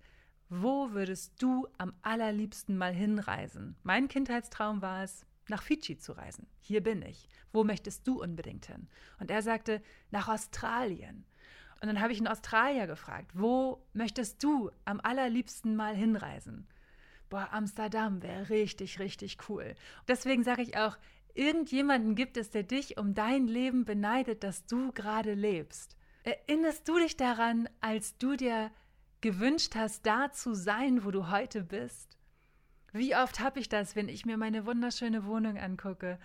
wo 0.50 0.92
würdest 0.92 1.40
du 1.42 1.66
am 1.78 1.94
allerliebsten 2.02 2.76
mal 2.76 2.92
hinreisen? 2.92 3.76
Mein 3.82 4.08
Kindheitstraum 4.08 4.82
war 4.82 5.02
es, 5.02 5.24
nach 5.48 5.62
Fidschi 5.62 5.98
zu 5.98 6.12
reisen. 6.12 6.46
Hier 6.60 6.82
bin 6.82 7.02
ich. 7.02 7.28
Wo 7.52 7.64
möchtest 7.64 8.06
du 8.06 8.22
unbedingt 8.22 8.66
hin? 8.66 8.88
Und 9.18 9.30
er 9.30 9.42
sagte, 9.42 9.82
nach 10.10 10.28
Australien. 10.28 11.24
Und 11.80 11.88
dann 11.88 12.00
habe 12.00 12.12
ich 12.12 12.18
einen 12.18 12.28
Australier 12.28 12.86
gefragt, 12.86 13.30
wo 13.34 13.84
möchtest 13.92 14.42
du 14.42 14.70
am 14.84 15.00
allerliebsten 15.02 15.76
mal 15.76 15.94
hinreisen? 15.94 16.66
Boah, 17.28 17.48
Amsterdam 17.52 18.22
wäre 18.22 18.48
richtig, 18.48 18.98
richtig 18.98 19.38
cool. 19.48 19.74
Deswegen 20.08 20.44
sage 20.44 20.62
ich 20.62 20.76
auch, 20.76 20.96
irgendjemanden 21.34 22.14
gibt 22.14 22.36
es, 22.36 22.50
der 22.50 22.62
dich 22.62 22.96
um 22.96 23.14
dein 23.14 23.48
Leben 23.48 23.84
beneidet, 23.84 24.44
das 24.44 24.66
du 24.66 24.92
gerade 24.92 25.34
lebst. 25.34 25.96
Erinnerst 26.22 26.88
du 26.88 26.98
dich 26.98 27.16
daran, 27.16 27.68
als 27.80 28.16
du 28.16 28.36
dir 28.36 28.70
gewünscht 29.20 29.74
hast, 29.74 30.06
da 30.06 30.32
zu 30.32 30.54
sein, 30.54 31.04
wo 31.04 31.10
du 31.10 31.30
heute 31.30 31.62
bist? 31.62 32.16
Wie 32.96 33.16
oft 33.16 33.40
habe 33.40 33.58
ich 33.58 33.68
das, 33.68 33.96
wenn 33.96 34.08
ich 34.08 34.24
mir 34.24 34.36
meine 34.36 34.66
wunderschöne 34.66 35.24
Wohnung 35.24 35.58
angucke 35.58 36.16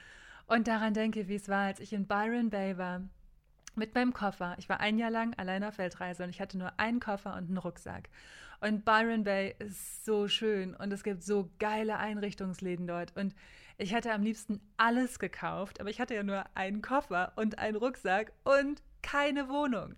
und 0.46 0.68
daran 0.68 0.94
denke, 0.94 1.28
wie 1.28 1.34
es 1.34 1.50
war, 1.50 1.66
als 1.66 1.80
ich 1.80 1.94
in 1.94 2.06
Byron 2.06 2.52
Bay 2.52 2.78
war 2.78 3.02
mit 3.74 3.96
meinem 3.96 4.14
Koffer. 4.14 4.54
Ich 4.60 4.70
war 4.70 4.80
ein 4.80 5.00
Jahr 5.00 5.10
lang 5.10 5.34
allein 5.34 5.64
auf 5.64 5.80
Weltreise 5.80 6.24
und 6.24 6.30
ich 6.30 6.40
hatte 6.40 6.60
nur 6.60 6.80
einen 6.80 7.00
Koffer 7.00 7.34
und 7.34 7.48
einen 7.48 7.58
Rucksack. 7.58 8.10
Und 8.62 8.86
Byron 8.86 9.24
Bay 9.24 9.56
ist 9.58 10.06
so 10.06 10.28
schön 10.28 10.76
und 10.76 10.94
es 10.94 11.02
gibt 11.04 11.24
so 11.24 11.50
geile 11.58 11.98
Einrichtungsläden 11.98 12.86
dort. 12.86 13.18
Und 13.18 13.34
ich 13.80 13.92
hätte 13.92 14.14
am 14.14 14.22
liebsten 14.22 14.62
alles 14.78 15.18
gekauft, 15.18 15.82
aber 15.82 15.90
ich 15.90 16.00
hatte 16.00 16.14
ja 16.14 16.22
nur 16.22 16.46
einen 16.54 16.84
Koffer 16.84 17.34
und 17.36 17.58
einen 17.58 17.78
Rucksack 17.78 18.32
und 18.44 18.84
keine 19.02 19.50
Wohnung. 19.50 19.96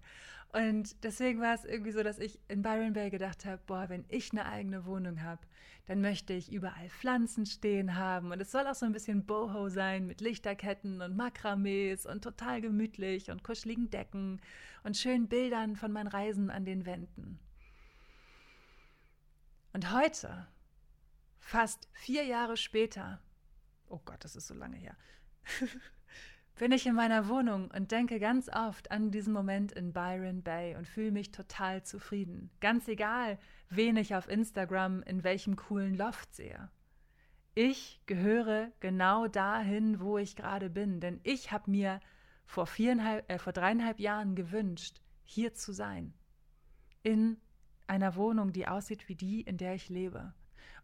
Und 0.54 1.04
deswegen 1.04 1.40
war 1.40 1.54
es 1.54 1.64
irgendwie 1.64 1.92
so, 1.92 2.04
dass 2.04 2.20
ich 2.20 2.40
in 2.50 2.62
Byron 2.62 2.94
Bay 2.94 3.10
gedacht 3.10 3.46
habe, 3.46 3.62
boah, 3.66 3.88
wenn 3.88 4.06
ich 4.10 4.32
eine 4.32 4.46
eigene 4.46 4.86
Wohnung 4.86 5.22
habe, 5.22 5.42
dann 5.86 6.02
möchte 6.02 6.34
ich 6.34 6.52
überall 6.52 6.90
Pflanzen 6.90 7.46
stehen 7.46 7.96
haben. 7.96 8.32
Und 8.32 8.42
es 8.42 8.52
soll 8.52 8.68
auch 8.68 8.76
so 8.76 8.86
ein 8.86 8.92
bisschen 8.92 9.26
Boho 9.26 9.70
sein 9.70 10.08
mit 10.08 10.20
Lichterketten 10.20 11.02
und 11.02 11.16
Makramees 11.16 12.06
und 12.06 12.24
total 12.24 12.62
gemütlich 12.62 13.32
und 13.32 13.44
kuscheligen 13.44 13.90
Decken 13.90 14.42
und 14.84 14.98
schönen 14.98 15.30
Bildern 15.30 15.78
von 15.78 15.92
meinen 15.92 16.08
Reisen 16.08 16.50
an 16.50 16.66
den 16.66 16.86
Wänden. 16.86 17.40
Und 19.74 19.94
heute, 19.94 20.48
fast 21.40 21.88
vier 21.94 22.26
Jahre 22.26 22.58
später, 22.58 23.22
oh 23.88 24.02
Gott, 24.04 24.24
das 24.26 24.36
ist 24.36 24.48
so 24.48 24.54
lange 24.54 24.76
her, 24.76 24.98
bin 26.62 26.74
ich 26.74 26.86
in 26.86 26.94
meiner 26.94 27.28
Wohnung 27.28 27.72
und 27.72 27.92
denke 27.92 28.20
ganz 28.20 28.48
oft 28.48 28.92
an 28.92 29.10
diesen 29.10 29.34
Moment 29.34 29.72
in 29.72 29.94
Byron 29.94 30.44
Bay 30.44 30.76
und 30.76 30.88
fühle 30.88 31.12
mich 31.12 31.32
total 31.32 31.82
zufrieden. 31.82 32.52
Ganz 32.60 32.88
egal, 32.88 33.40
wen 33.72 33.98
ich 33.98 34.14
auf 34.14 34.30
Instagram 34.30 35.02
in 35.02 35.24
welchem 35.24 35.56
coolen 35.56 35.96
Loft 35.96 36.36
sehe. 36.36 36.70
Ich 37.56 38.00
gehöre 38.06 38.72
genau 38.80 39.26
dahin, 39.26 40.02
wo 40.02 40.20
ich 40.20 40.36
gerade 40.36 40.70
bin, 40.70 41.00
denn 41.00 41.20
ich 41.24 41.52
habe 41.52 41.72
mir 41.72 42.00
vor, 42.46 42.68
viereinhalb, 42.68 43.28
äh, 43.32 43.40
vor 43.40 43.54
dreieinhalb 43.54 44.00
Jahren 44.00 44.36
gewünscht, 44.36 45.02
hier 45.24 45.56
zu 45.56 45.74
sein. 45.74 46.14
In 47.02 47.38
einer 47.88 48.16
Wohnung, 48.16 48.54
die 48.54 48.68
aussieht 48.68 49.10
wie 49.10 49.16
die, 49.16 49.42
in 49.42 49.58
der 49.58 49.74
ich 49.74 49.90
lebe. 49.90 50.36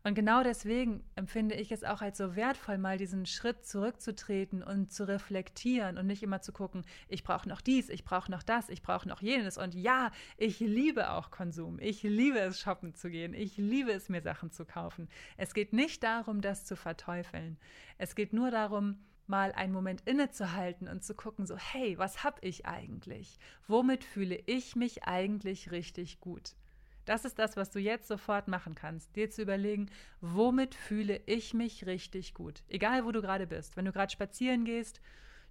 Und 0.03 0.15
genau 0.15 0.41
deswegen 0.41 1.03
empfinde 1.15 1.55
ich 1.55 1.71
es 1.71 1.83
auch 1.83 2.01
als 2.01 2.17
so 2.17 2.35
wertvoll, 2.35 2.77
mal 2.77 2.97
diesen 2.97 3.25
Schritt 3.25 3.65
zurückzutreten 3.65 4.63
und 4.63 4.91
zu 4.91 5.07
reflektieren 5.07 5.97
und 5.97 6.07
nicht 6.07 6.23
immer 6.23 6.41
zu 6.41 6.53
gucken, 6.53 6.85
ich 7.09 7.23
brauche 7.23 7.49
noch 7.49 7.61
dies, 7.61 7.89
ich 7.89 8.05
brauche 8.05 8.31
noch 8.31 8.43
das, 8.43 8.69
ich 8.69 8.81
brauche 8.81 9.07
noch 9.07 9.21
jenes. 9.21 9.57
Und 9.57 9.75
ja, 9.75 10.11
ich 10.37 10.59
liebe 10.59 11.11
auch 11.11 11.29
Konsum. 11.31 11.77
Ich 11.79 12.03
liebe 12.03 12.39
es, 12.39 12.59
shoppen 12.59 12.93
zu 12.93 13.09
gehen. 13.09 13.33
Ich 13.33 13.57
liebe 13.57 13.91
es, 13.91 14.07
mir 14.07 14.21
Sachen 14.21 14.51
zu 14.51 14.65
kaufen. 14.65 15.09
Es 15.35 15.53
geht 15.53 15.73
nicht 15.73 16.03
darum, 16.03 16.41
das 16.41 16.63
zu 16.63 16.75
verteufeln. 16.75 17.57
Es 17.97 18.15
geht 18.15 18.31
nur 18.31 18.51
darum, 18.51 18.99
mal 19.27 19.51
einen 19.51 19.73
Moment 19.73 20.01
innezuhalten 20.05 20.87
und 20.87 21.03
zu 21.03 21.13
gucken, 21.13 21.45
so, 21.45 21.57
hey, 21.57 21.97
was 21.97 22.23
habe 22.23 22.39
ich 22.41 22.65
eigentlich? 22.65 23.39
Womit 23.67 24.03
fühle 24.03 24.41
ich 24.45 24.75
mich 24.75 25.03
eigentlich 25.03 25.71
richtig 25.71 26.21
gut? 26.21 26.55
Das 27.07 27.23
ist 27.23 27.39
das, 27.39 27.55
was 27.55 27.69
du 27.69 27.79
jetzt 27.79 28.09
sofort 28.09 28.49
machen 28.49 28.75
kannst, 28.75 29.15
dir 29.15 29.29
zu 29.29 29.41
überlegen, 29.41 29.89
womit 30.19 30.75
fühle 30.75 31.21
ich 31.25 31.53
mich 31.53 31.85
richtig 31.85 32.33
gut. 32.33 32.63
Egal, 32.67 33.05
wo 33.05 33.13
du 33.13 33.21
gerade 33.21 33.47
bist. 33.47 33.77
Wenn 33.77 33.85
du 33.85 33.93
gerade 33.93 34.11
spazieren 34.11 34.65
gehst, 34.65 34.99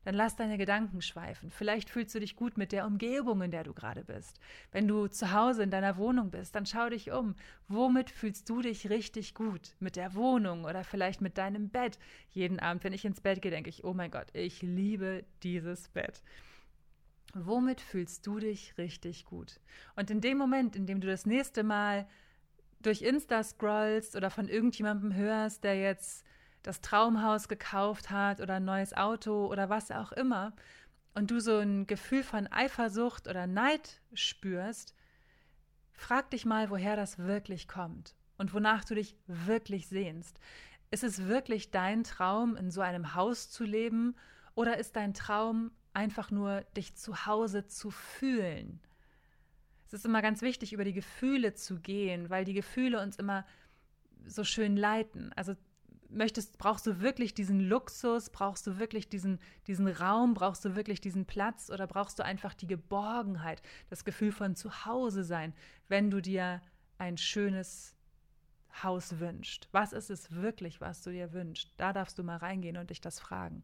dann 0.04 0.14
lass 0.14 0.36
deine 0.36 0.58
Gedanken 0.58 1.00
schweifen. 1.00 1.50
Vielleicht 1.50 1.88
fühlst 1.88 2.14
du 2.14 2.20
dich 2.20 2.36
gut 2.36 2.58
mit 2.58 2.72
der 2.72 2.86
Umgebung, 2.86 3.40
in 3.40 3.50
der 3.50 3.64
du 3.64 3.72
gerade 3.72 4.04
bist. 4.04 4.38
Wenn 4.70 4.86
du 4.86 5.06
zu 5.06 5.32
Hause 5.32 5.62
in 5.62 5.70
deiner 5.70 5.96
Wohnung 5.96 6.30
bist, 6.30 6.54
dann 6.54 6.66
schau 6.66 6.90
dich 6.90 7.10
um. 7.10 7.34
Womit 7.68 8.10
fühlst 8.10 8.50
du 8.50 8.60
dich 8.60 8.90
richtig 8.90 9.34
gut? 9.34 9.76
Mit 9.80 9.96
der 9.96 10.14
Wohnung 10.14 10.64
oder 10.64 10.84
vielleicht 10.84 11.22
mit 11.22 11.38
deinem 11.38 11.70
Bett? 11.70 11.98
Jeden 12.28 12.60
Abend, 12.60 12.84
wenn 12.84 12.92
ich 12.92 13.06
ins 13.06 13.22
Bett 13.22 13.40
gehe, 13.40 13.50
denke 13.50 13.70
ich, 13.70 13.82
oh 13.82 13.94
mein 13.94 14.10
Gott, 14.10 14.28
ich 14.34 14.60
liebe 14.60 15.25
dieses 15.42 15.88
Bett. 15.88 16.22
Womit 17.35 17.80
fühlst 17.80 18.26
du 18.26 18.38
dich 18.38 18.76
richtig 18.78 19.25
gut? 19.25 19.61
Und 19.95 20.11
in 20.11 20.21
dem 20.21 20.38
Moment, 20.38 20.76
in 20.76 20.87
dem 20.87 21.00
du 21.00 21.06
das 21.06 21.26
nächste 21.26 21.62
Mal 21.62 22.06
durch 22.80 23.02
Insta 23.02 23.42
scrollst 23.42 24.16
oder 24.16 24.30
von 24.30 24.49
irgendjemandem 24.49 25.14
hörst, 25.14 25.64
der 25.64 25.78
jetzt 25.78 26.25
das 26.62 26.80
Traumhaus 26.80 27.49
gekauft 27.49 28.11
hat 28.11 28.40
oder 28.40 28.54
ein 28.54 28.64
neues 28.64 28.95
Auto 28.95 29.47
oder 29.47 29.68
was 29.68 29.90
auch 29.90 30.12
immer, 30.12 30.54
und 31.14 31.30
du 31.30 31.40
so 31.40 31.59
ein 31.59 31.87
Gefühl 31.87 32.23
von 32.23 32.47
Eifersucht 32.47 33.26
oder 33.26 33.47
Neid 33.47 34.02
spürst, 34.12 34.95
frag 35.95 36.30
dich 36.30 36.45
mal, 36.45 36.68
woher 36.68 36.95
das 36.95 37.18
wirklich 37.18 37.68
kommt 37.68 38.14
und 38.37 38.52
wonach 38.52 38.85
du 38.85 38.95
dich 38.95 39.16
wirklich 39.26 39.88
sehnst. 39.88 40.38
Ist 40.90 41.04
es 41.04 41.25
wirklich 41.25 41.71
dein 41.71 42.04
Traum, 42.04 42.54
in 42.54 42.71
so 42.71 42.83
einem 42.83 43.14
Haus 43.14 43.50
zu 43.50 43.64
leben, 43.64 44.14
oder 44.54 44.76
ist 44.76 44.95
dein 44.97 45.14
Traum 45.14 45.71
einfach 45.96 46.30
nur, 46.30 46.60
dich 46.76 46.94
zu 46.94 47.26
Hause 47.26 47.66
zu 47.66 47.90
fühlen? 47.90 48.80
Es 49.86 49.94
ist 49.94 50.04
immer 50.04 50.22
ganz 50.22 50.42
wichtig, 50.42 50.72
über 50.72 50.84
die 50.84 50.92
Gefühle 50.92 51.54
zu 51.54 51.80
gehen, 51.80 52.28
weil 52.28 52.44
die 52.44 52.54
Gefühle 52.54 53.00
uns 53.00 53.16
immer 53.16 53.46
so 54.26 54.44
schön 54.44 54.76
leiten. 54.76 55.32
Also 55.36 55.54
möchtest, 56.10 56.58
brauchst 56.58 56.86
du 56.86 57.00
wirklich 57.00 57.34
diesen 57.34 57.60
Luxus, 57.60 58.30
brauchst 58.30 58.66
du 58.66 58.78
wirklich 58.78 59.08
diesen, 59.08 59.38
diesen 59.66 59.88
Raum, 59.88 60.34
brauchst 60.34 60.64
du 60.64 60.76
wirklich 60.76 61.00
diesen 61.00 61.24
Platz 61.24 61.70
oder 61.70 61.86
brauchst 61.86 62.18
du 62.18 62.24
einfach 62.24 62.54
die 62.54 62.66
Geborgenheit, 62.66 63.62
das 63.88 64.04
Gefühl 64.04 64.32
von 64.32 64.54
Zuhause 64.54 65.24
sein, 65.24 65.54
wenn 65.88 66.10
du 66.10 66.20
dir 66.20 66.60
ein 66.98 67.16
schönes 67.16 67.94
Haus 68.82 69.18
wünscht? 69.18 69.68
Was 69.72 69.92
ist 69.92 70.10
es 70.10 70.32
wirklich, 70.32 70.80
was 70.80 71.02
du 71.02 71.10
dir 71.10 71.32
wünschst? 71.32 71.72
Da 71.76 71.92
darfst 71.92 72.18
du 72.18 72.24
mal 72.24 72.36
reingehen 72.36 72.76
und 72.76 72.90
dich 72.90 73.00
das 73.00 73.20
fragen. 73.20 73.62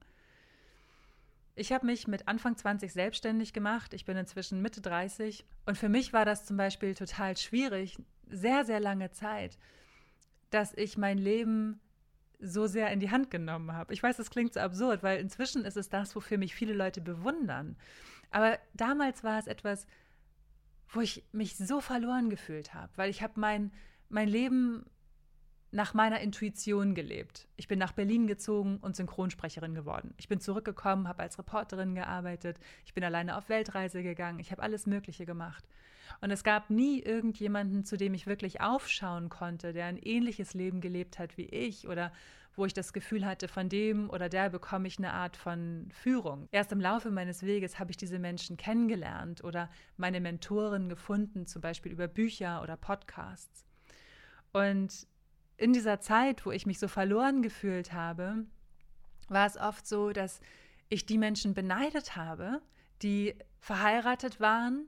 Ich 1.54 1.72
habe 1.72 1.84
mich 1.84 2.08
mit 2.08 2.28
Anfang 2.28 2.56
20 2.56 2.92
selbstständig 2.92 3.52
gemacht. 3.52 3.92
Ich 3.92 4.04
bin 4.04 4.16
inzwischen 4.16 4.62
Mitte 4.62 4.80
30. 4.80 5.44
Und 5.66 5.76
für 5.76 5.88
mich 5.88 6.12
war 6.12 6.24
das 6.24 6.46
zum 6.46 6.56
Beispiel 6.56 6.94
total 6.94 7.36
schwierig, 7.36 7.98
sehr, 8.28 8.64
sehr 8.64 8.80
lange 8.80 9.10
Zeit, 9.10 9.58
dass 10.50 10.72
ich 10.74 10.96
mein 10.96 11.18
Leben 11.18 11.80
so 12.38 12.66
sehr 12.66 12.90
in 12.90 13.00
die 13.00 13.10
Hand 13.10 13.30
genommen 13.30 13.72
habe. 13.72 13.92
Ich 13.92 14.02
weiß, 14.02 14.16
das 14.16 14.30
klingt 14.30 14.54
so 14.54 14.60
absurd, 14.60 15.02
weil 15.02 15.20
inzwischen 15.20 15.64
ist 15.64 15.76
es 15.76 15.88
das, 15.88 16.16
wofür 16.16 16.38
mich 16.38 16.54
viele 16.54 16.74
Leute 16.74 17.00
bewundern. 17.00 17.76
Aber 18.30 18.58
damals 18.74 19.22
war 19.22 19.38
es 19.38 19.46
etwas, 19.46 19.86
wo 20.88 21.00
ich 21.00 21.24
mich 21.32 21.56
so 21.56 21.80
verloren 21.80 22.30
gefühlt 22.30 22.74
habe, 22.74 22.92
weil 22.96 23.10
ich 23.10 23.22
habe 23.22 23.38
mein, 23.38 23.72
mein 24.08 24.28
Leben 24.28 24.86
nach 25.72 25.94
meiner 25.94 26.20
Intuition 26.20 26.94
gelebt. 26.94 27.48
Ich 27.56 27.66
bin 27.66 27.78
nach 27.78 27.92
Berlin 27.92 28.26
gezogen 28.26 28.76
und 28.76 28.94
Synchronsprecherin 28.94 29.74
geworden. 29.74 30.14
Ich 30.18 30.28
bin 30.28 30.38
zurückgekommen, 30.38 31.08
habe 31.08 31.22
als 31.22 31.38
Reporterin 31.38 31.94
gearbeitet, 31.94 32.58
ich 32.84 32.92
bin 32.92 33.02
alleine 33.02 33.36
auf 33.36 33.48
Weltreise 33.48 34.02
gegangen, 34.02 34.38
ich 34.38 34.52
habe 34.52 34.62
alles 34.62 34.86
Mögliche 34.86 35.24
gemacht. 35.24 35.66
Und 36.20 36.30
es 36.30 36.44
gab 36.44 36.68
nie 36.68 37.00
irgendjemanden, 37.00 37.84
zu 37.84 37.96
dem 37.96 38.12
ich 38.12 38.26
wirklich 38.26 38.60
aufschauen 38.60 39.30
konnte, 39.30 39.72
der 39.72 39.86
ein 39.86 39.96
ähnliches 39.96 40.52
Leben 40.52 40.82
gelebt 40.82 41.18
hat 41.18 41.38
wie 41.38 41.46
ich 41.46 41.88
oder 41.88 42.12
wo 42.54 42.66
ich 42.66 42.74
das 42.74 42.92
Gefühl 42.92 43.24
hatte, 43.24 43.48
von 43.48 43.70
dem 43.70 44.10
oder 44.10 44.28
der 44.28 44.50
bekomme 44.50 44.86
ich 44.86 44.98
eine 44.98 45.14
Art 45.14 45.38
von 45.38 45.88
Führung. 45.90 46.48
Erst 46.52 46.70
im 46.72 46.82
Laufe 46.82 47.10
meines 47.10 47.44
Weges 47.44 47.78
habe 47.78 47.90
ich 47.90 47.96
diese 47.96 48.18
Menschen 48.18 48.58
kennengelernt 48.58 49.42
oder 49.42 49.70
meine 49.96 50.20
Mentoren 50.20 50.90
gefunden, 50.90 51.46
zum 51.46 51.62
Beispiel 51.62 51.90
über 51.92 52.08
Bücher 52.08 52.62
oder 52.62 52.76
Podcasts. 52.76 53.64
Und 54.52 55.06
in 55.56 55.72
dieser 55.72 56.00
Zeit, 56.00 56.44
wo 56.44 56.50
ich 56.50 56.66
mich 56.66 56.78
so 56.78 56.88
verloren 56.88 57.42
gefühlt 57.42 57.92
habe, 57.92 58.44
war 59.28 59.46
es 59.46 59.56
oft 59.56 59.86
so, 59.86 60.12
dass 60.12 60.40
ich 60.88 61.06
die 61.06 61.18
Menschen 61.18 61.54
beneidet 61.54 62.16
habe, 62.16 62.60
die 63.02 63.34
verheiratet 63.60 64.40
waren 64.40 64.86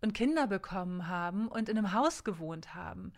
und 0.00 0.14
Kinder 0.14 0.46
bekommen 0.46 1.08
haben 1.08 1.48
und 1.48 1.68
in 1.68 1.78
einem 1.78 1.92
Haus 1.92 2.24
gewohnt 2.24 2.74
haben. 2.74 3.12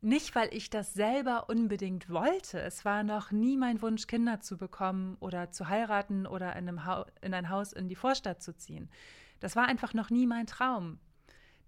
Nicht, 0.00 0.34
weil 0.34 0.52
ich 0.52 0.68
das 0.68 0.94
selber 0.94 1.48
unbedingt 1.48 2.10
wollte. 2.10 2.60
Es 2.60 2.84
war 2.84 3.04
noch 3.04 3.30
nie 3.30 3.56
mein 3.56 3.80
Wunsch, 3.82 4.08
Kinder 4.08 4.40
zu 4.40 4.56
bekommen 4.56 5.16
oder 5.20 5.52
zu 5.52 5.68
heiraten 5.68 6.26
oder 6.26 6.56
in, 6.56 6.68
einem 6.68 6.80
in 7.20 7.34
ein 7.34 7.48
Haus 7.50 7.72
in 7.72 7.88
die 7.88 7.94
Vorstadt 7.94 8.42
zu 8.42 8.56
ziehen. 8.56 8.90
Das 9.38 9.54
war 9.54 9.66
einfach 9.66 9.94
noch 9.94 10.10
nie 10.10 10.26
mein 10.26 10.46
Traum. 10.46 10.98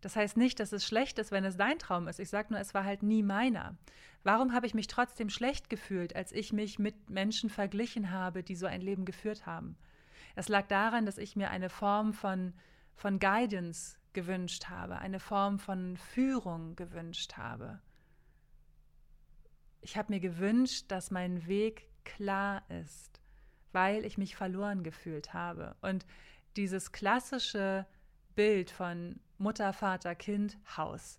Das 0.04 0.16
heißt 0.16 0.36
nicht, 0.36 0.60
dass 0.60 0.72
es 0.72 0.86
schlecht 0.86 1.18
ist, 1.18 1.32
wenn 1.32 1.44
es 1.44 1.56
dein 1.56 1.78
Traum 1.78 2.08
ist. 2.08 2.20
Ich 2.20 2.28
sage 2.28 2.52
nur, 2.52 2.60
es 2.60 2.74
war 2.74 2.84
halt 2.84 3.02
nie 3.02 3.22
meiner. 3.22 3.76
Warum 4.22 4.52
habe 4.52 4.66
ich 4.66 4.74
mich 4.74 4.86
trotzdem 4.86 5.30
schlecht 5.30 5.70
gefühlt, 5.70 6.14
als 6.14 6.30
ich 6.30 6.52
mich 6.52 6.78
mit 6.78 7.08
Menschen 7.08 7.48
verglichen 7.48 8.10
habe, 8.10 8.42
die 8.42 8.54
so 8.54 8.66
ein 8.66 8.82
Leben 8.82 9.06
geführt 9.06 9.46
haben? 9.46 9.76
Es 10.34 10.48
lag 10.48 10.66
daran, 10.66 11.06
dass 11.06 11.18
ich 11.18 11.36
mir 11.36 11.50
eine 11.50 11.70
Form 11.70 12.12
von 12.12 12.52
von 12.94 13.18
Guidance 13.18 13.96
gewünscht 14.12 14.68
habe, 14.68 14.98
eine 14.98 15.20
Form 15.20 15.58
von 15.58 15.96
Führung 15.96 16.76
gewünscht 16.76 17.36
habe. 17.36 17.80
Ich 19.80 19.96
habe 19.96 20.12
mir 20.12 20.20
gewünscht, 20.20 20.86
dass 20.88 21.10
mein 21.10 21.46
Weg 21.46 21.88
klar 22.04 22.62
ist, 22.70 23.20
weil 23.72 24.04
ich 24.04 24.16
mich 24.16 24.36
verloren 24.36 24.82
gefühlt 24.82 25.34
habe. 25.34 25.76
Und 25.82 26.06
dieses 26.56 26.92
klassische 26.92 27.86
Bild 28.34 28.70
von 28.70 29.18
Mutter, 29.38 29.72
Vater, 29.72 30.14
Kind, 30.14 30.58
Haus 30.76 31.18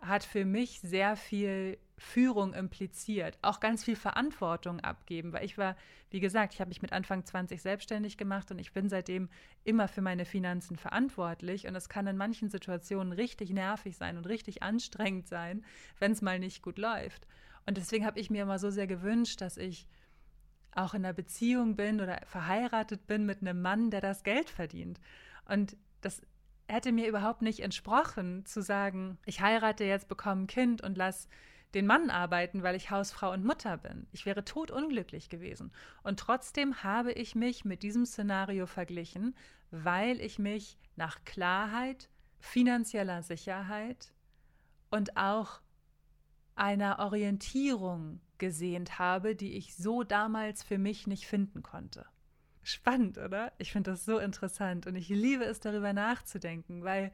hat 0.00 0.24
für 0.24 0.44
mich 0.44 0.80
sehr 0.80 1.16
viel 1.16 1.78
Führung 1.98 2.52
impliziert, 2.52 3.38
auch 3.40 3.58
ganz 3.58 3.84
viel 3.84 3.96
Verantwortung 3.96 4.80
abgeben, 4.80 5.32
weil 5.32 5.44
ich 5.44 5.56
war, 5.56 5.76
wie 6.10 6.20
gesagt, 6.20 6.52
ich 6.52 6.60
habe 6.60 6.68
mich 6.68 6.82
mit 6.82 6.92
Anfang 6.92 7.24
20 7.24 7.62
selbstständig 7.62 8.18
gemacht 8.18 8.50
und 8.50 8.58
ich 8.58 8.72
bin 8.72 8.90
seitdem 8.90 9.30
immer 9.64 9.88
für 9.88 10.02
meine 10.02 10.26
Finanzen 10.26 10.76
verantwortlich 10.76 11.66
und 11.66 11.74
es 11.74 11.88
kann 11.88 12.06
in 12.06 12.18
manchen 12.18 12.50
Situationen 12.50 13.12
richtig 13.12 13.50
nervig 13.50 13.96
sein 13.96 14.18
und 14.18 14.26
richtig 14.26 14.62
anstrengend 14.62 15.26
sein, 15.26 15.64
wenn 15.98 16.12
es 16.12 16.20
mal 16.20 16.38
nicht 16.38 16.62
gut 16.62 16.76
läuft. 16.76 17.26
Und 17.64 17.78
deswegen 17.78 18.04
habe 18.04 18.20
ich 18.20 18.30
mir 18.30 18.42
immer 18.42 18.58
so 18.58 18.70
sehr 18.70 18.86
gewünscht, 18.86 19.40
dass 19.40 19.56
ich 19.56 19.88
auch 20.72 20.92
in 20.92 21.04
einer 21.04 21.14
Beziehung 21.14 21.76
bin 21.76 22.02
oder 22.02 22.20
verheiratet 22.26 23.06
bin 23.06 23.24
mit 23.24 23.40
einem 23.40 23.62
Mann, 23.62 23.90
der 23.90 24.02
das 24.02 24.22
Geld 24.22 24.50
verdient. 24.50 25.00
Und 25.46 25.76
das 26.02 26.20
hätte 26.68 26.92
mir 26.92 27.08
überhaupt 27.08 27.42
nicht 27.42 27.60
entsprochen, 27.60 28.44
zu 28.44 28.62
sagen, 28.62 29.18
ich 29.24 29.40
heirate 29.40 29.84
jetzt, 29.84 30.08
bekomme 30.08 30.42
ein 30.42 30.46
Kind 30.46 30.82
und 30.82 30.96
lass 30.96 31.28
den 31.74 31.86
Mann 31.86 32.10
arbeiten, 32.10 32.62
weil 32.62 32.74
ich 32.74 32.90
Hausfrau 32.90 33.32
und 33.32 33.44
Mutter 33.44 33.76
bin. 33.76 34.06
Ich 34.12 34.24
wäre 34.24 34.44
totunglücklich 34.44 35.28
gewesen. 35.28 35.72
Und 36.02 36.18
trotzdem 36.18 36.82
habe 36.82 37.12
ich 37.12 37.34
mich 37.34 37.64
mit 37.64 37.82
diesem 37.82 38.06
Szenario 38.06 38.66
verglichen, 38.66 39.34
weil 39.70 40.20
ich 40.20 40.38
mich 40.38 40.78
nach 40.96 41.24
Klarheit, 41.24 42.08
finanzieller 42.38 43.22
Sicherheit 43.22 44.12
und 44.90 45.16
auch 45.16 45.60
einer 46.54 46.98
Orientierung 47.00 48.20
gesehnt 48.38 48.98
habe, 48.98 49.34
die 49.34 49.56
ich 49.56 49.74
so 49.76 50.02
damals 50.02 50.62
für 50.62 50.78
mich 50.78 51.06
nicht 51.06 51.26
finden 51.26 51.62
konnte. 51.62 52.06
Spannend, 52.66 53.16
oder? 53.16 53.52
Ich 53.58 53.70
finde 53.70 53.92
das 53.92 54.04
so 54.04 54.18
interessant 54.18 54.88
und 54.88 54.96
ich 54.96 55.08
liebe 55.08 55.44
es, 55.44 55.60
darüber 55.60 55.92
nachzudenken, 55.92 56.82
weil 56.82 57.12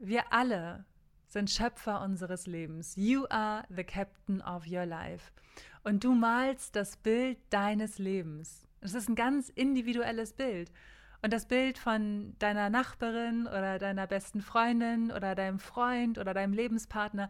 wir 0.00 0.32
alle 0.32 0.86
sind 1.26 1.50
Schöpfer 1.50 2.00
unseres 2.00 2.46
Lebens. 2.46 2.96
You 2.96 3.26
are 3.28 3.64
the 3.68 3.84
captain 3.84 4.40
of 4.40 4.66
your 4.66 4.86
life. 4.86 5.30
Und 5.82 6.04
du 6.04 6.14
malst 6.14 6.74
das 6.74 6.96
Bild 6.96 7.36
deines 7.50 7.98
Lebens. 7.98 8.66
Es 8.80 8.94
ist 8.94 9.10
ein 9.10 9.14
ganz 9.14 9.50
individuelles 9.50 10.32
Bild. 10.32 10.72
Und 11.20 11.30
das 11.34 11.44
Bild 11.44 11.76
von 11.76 12.34
deiner 12.38 12.70
Nachbarin 12.70 13.46
oder 13.46 13.78
deiner 13.78 14.06
besten 14.06 14.40
Freundin 14.40 15.12
oder 15.12 15.34
deinem 15.34 15.58
Freund 15.58 16.16
oder 16.16 16.32
deinem 16.32 16.54
Lebenspartner 16.54 17.28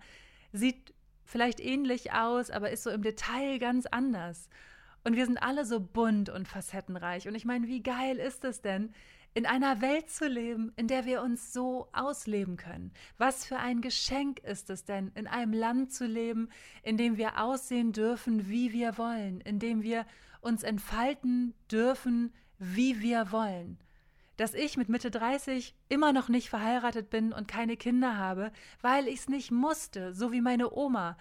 sieht 0.53 0.95
vielleicht 1.25 1.59
ähnlich 1.59 2.13
aus, 2.13 2.53
aber 2.53 2.71
ist 2.71 2.85
so 2.85 2.91
im 2.91 3.03
Detail 3.03 3.59
ganz 3.59 3.87
anders. 3.87 4.49
Und 5.05 5.17
wir 5.17 5.27
sind 5.27 5.43
alle 5.43 5.67
so 5.67 5.81
bunt 5.81 6.31
und 6.31 6.49
facettenreich. 6.49 7.29
Und 7.29 7.35
ich 7.35 7.45
meine, 7.45 7.69
wie 7.69 7.83
geil 7.83 8.17
ist 8.17 8.43
es 8.45 8.63
denn, 8.63 8.93
in 9.35 9.47
einer 9.47 9.83
Welt 9.83 10.11
zu 10.11 10.29
leben, 10.29 10.73
in 10.77 10.87
der 10.87 11.05
wir 11.05 11.21
uns 11.21 11.53
so 11.53 11.89
ausleben 11.93 12.57
können. 12.57 12.93
Was 13.19 13.45
für 13.45 13.59
ein 13.59 13.81
Geschenk 13.81 14.39
ist 14.39 14.71
es 14.71 14.85
denn, 14.85 15.11
in 15.17 15.27
einem 15.27 15.53
Land 15.53 15.93
zu 15.93 16.07
leben, 16.07 16.49
in 16.83 16.97
dem 16.97 17.17
wir 17.17 17.43
aussehen 17.43 17.93
dürfen, 17.93 18.49
wie 18.49 18.73
wir 18.73 18.97
wollen, 18.97 19.41
in 19.41 19.59
dem 19.59 19.83
wir 19.83 20.07
uns 20.41 20.63
entfalten 20.63 21.53
dürfen, 21.71 22.33
wie 22.59 23.01
wir 23.01 23.33
wollen. 23.33 23.79
Dass 24.37 24.55
ich 24.55 24.77
mit 24.77 24.89
Mitte 24.89 25.11
30 25.11 25.75
immer 25.89 26.13
noch 26.13 26.29
nicht 26.29 26.49
verheiratet 26.49 27.11
bin 27.11 27.33
und 27.33 27.49
keine 27.49 27.77
Kinder 27.77 28.17
habe, 28.17 28.53
weil 28.81 29.09
ich 29.09 29.21
es 29.21 29.29
nicht 29.29 29.51
musste, 29.51 30.15
so 30.15 30.33
wie 30.33 30.41
meine 30.41 30.73
Oma, 30.73 31.17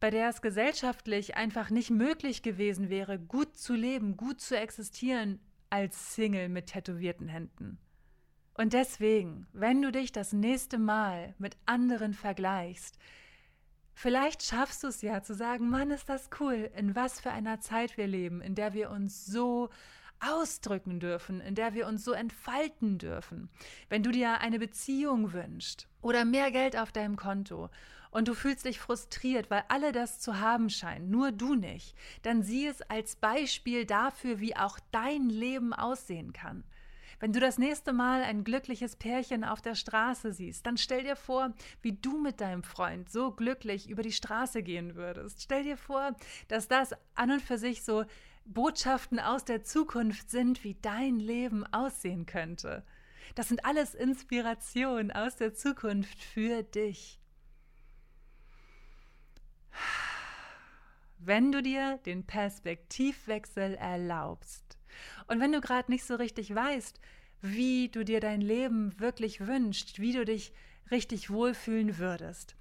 bei 0.00 0.10
der 0.10 0.30
es 0.30 0.42
gesellschaftlich 0.42 1.36
einfach 1.36 1.70
nicht 1.70 1.90
möglich 1.90 2.42
gewesen 2.42 2.88
wäre, 2.88 3.18
gut 3.18 3.56
zu 3.56 3.74
leben, 3.74 4.16
gut 4.16 4.40
zu 4.40 4.56
existieren, 4.56 5.38
als 5.68 6.14
Single 6.14 6.48
mit 6.48 6.66
tätowierten 6.66 7.28
Händen. 7.28 7.78
Und 8.54 8.72
deswegen, 8.72 9.46
wenn 9.52 9.80
du 9.80 9.92
dich 9.92 10.10
das 10.10 10.32
nächste 10.32 10.78
Mal 10.78 11.34
mit 11.38 11.56
anderen 11.66 12.12
vergleichst, 12.14 12.98
vielleicht 13.94 14.42
schaffst 14.42 14.82
du 14.82 14.88
es 14.88 15.02
ja 15.02 15.22
zu 15.22 15.34
sagen, 15.34 15.70
Mann, 15.70 15.90
ist 15.90 16.08
das 16.08 16.30
cool, 16.40 16.70
in 16.76 16.96
was 16.96 17.20
für 17.20 17.30
einer 17.30 17.60
Zeit 17.60 17.96
wir 17.96 18.06
leben, 18.06 18.40
in 18.40 18.54
der 18.54 18.74
wir 18.74 18.90
uns 18.90 19.24
so 19.26 19.70
ausdrücken 20.20 21.00
dürfen, 21.00 21.40
in 21.40 21.54
der 21.54 21.74
wir 21.74 21.86
uns 21.86 22.04
so 22.04 22.12
entfalten 22.12 22.98
dürfen. 22.98 23.48
Wenn 23.88 24.02
du 24.02 24.10
dir 24.10 24.40
eine 24.40 24.58
Beziehung 24.58 25.32
wünschst 25.32 25.88
oder 26.02 26.24
mehr 26.24 26.50
Geld 26.50 26.76
auf 26.76 26.92
deinem 26.92 27.16
Konto 27.16 27.70
und 28.10 28.28
du 28.28 28.34
fühlst 28.34 28.64
dich 28.64 28.80
frustriert, 28.80 29.50
weil 29.50 29.64
alle 29.68 29.92
das 29.92 30.20
zu 30.20 30.40
haben 30.40 30.70
scheinen, 30.70 31.10
nur 31.10 31.32
du 31.32 31.54
nicht, 31.54 31.94
dann 32.22 32.42
sieh 32.42 32.66
es 32.66 32.82
als 32.82 33.16
Beispiel 33.16 33.86
dafür, 33.86 34.40
wie 34.40 34.56
auch 34.56 34.78
dein 34.92 35.28
Leben 35.28 35.72
aussehen 35.72 36.32
kann. 36.32 36.64
Wenn 37.20 37.34
du 37.34 37.40
das 37.40 37.58
nächste 37.58 37.92
Mal 37.92 38.22
ein 38.22 38.44
glückliches 38.44 38.96
Pärchen 38.96 39.44
auf 39.44 39.60
der 39.60 39.74
Straße 39.74 40.32
siehst, 40.32 40.66
dann 40.66 40.78
stell 40.78 41.02
dir 41.02 41.16
vor, 41.16 41.52
wie 41.82 41.92
du 41.92 42.18
mit 42.18 42.40
deinem 42.40 42.62
Freund 42.62 43.10
so 43.10 43.30
glücklich 43.30 43.90
über 43.90 44.02
die 44.02 44.12
Straße 44.12 44.62
gehen 44.62 44.94
würdest. 44.94 45.42
Stell 45.42 45.64
dir 45.64 45.76
vor, 45.76 46.16
dass 46.48 46.66
das 46.66 46.94
an 47.14 47.30
und 47.30 47.42
für 47.42 47.58
sich 47.58 47.82
so 47.84 48.04
Botschaften 48.46 49.20
aus 49.20 49.44
der 49.44 49.62
Zukunft 49.64 50.30
sind, 50.30 50.64
wie 50.64 50.76
dein 50.80 51.20
Leben 51.20 51.66
aussehen 51.72 52.24
könnte. 52.24 52.84
Das 53.34 53.48
sind 53.48 53.66
alles 53.66 53.94
Inspirationen 53.94 55.10
aus 55.10 55.36
der 55.36 55.52
Zukunft 55.52 56.22
für 56.22 56.62
dich. 56.62 57.19
Wenn 61.18 61.52
du 61.52 61.62
dir 61.62 61.98
den 62.06 62.24
Perspektivwechsel 62.24 63.74
erlaubst 63.74 64.78
und 65.26 65.40
wenn 65.40 65.52
du 65.52 65.60
gerade 65.60 65.90
nicht 65.90 66.04
so 66.04 66.14
richtig 66.14 66.54
weißt, 66.54 67.00
wie 67.42 67.88
du 67.88 68.04
dir 68.04 68.20
dein 68.20 68.40
Leben 68.40 68.98
wirklich 68.98 69.46
wünschst, 69.46 70.00
wie 70.00 70.12
du 70.12 70.24
dich 70.24 70.52
richtig 70.90 71.30
wohlfühlen 71.30 71.98
würdest, 71.98 72.56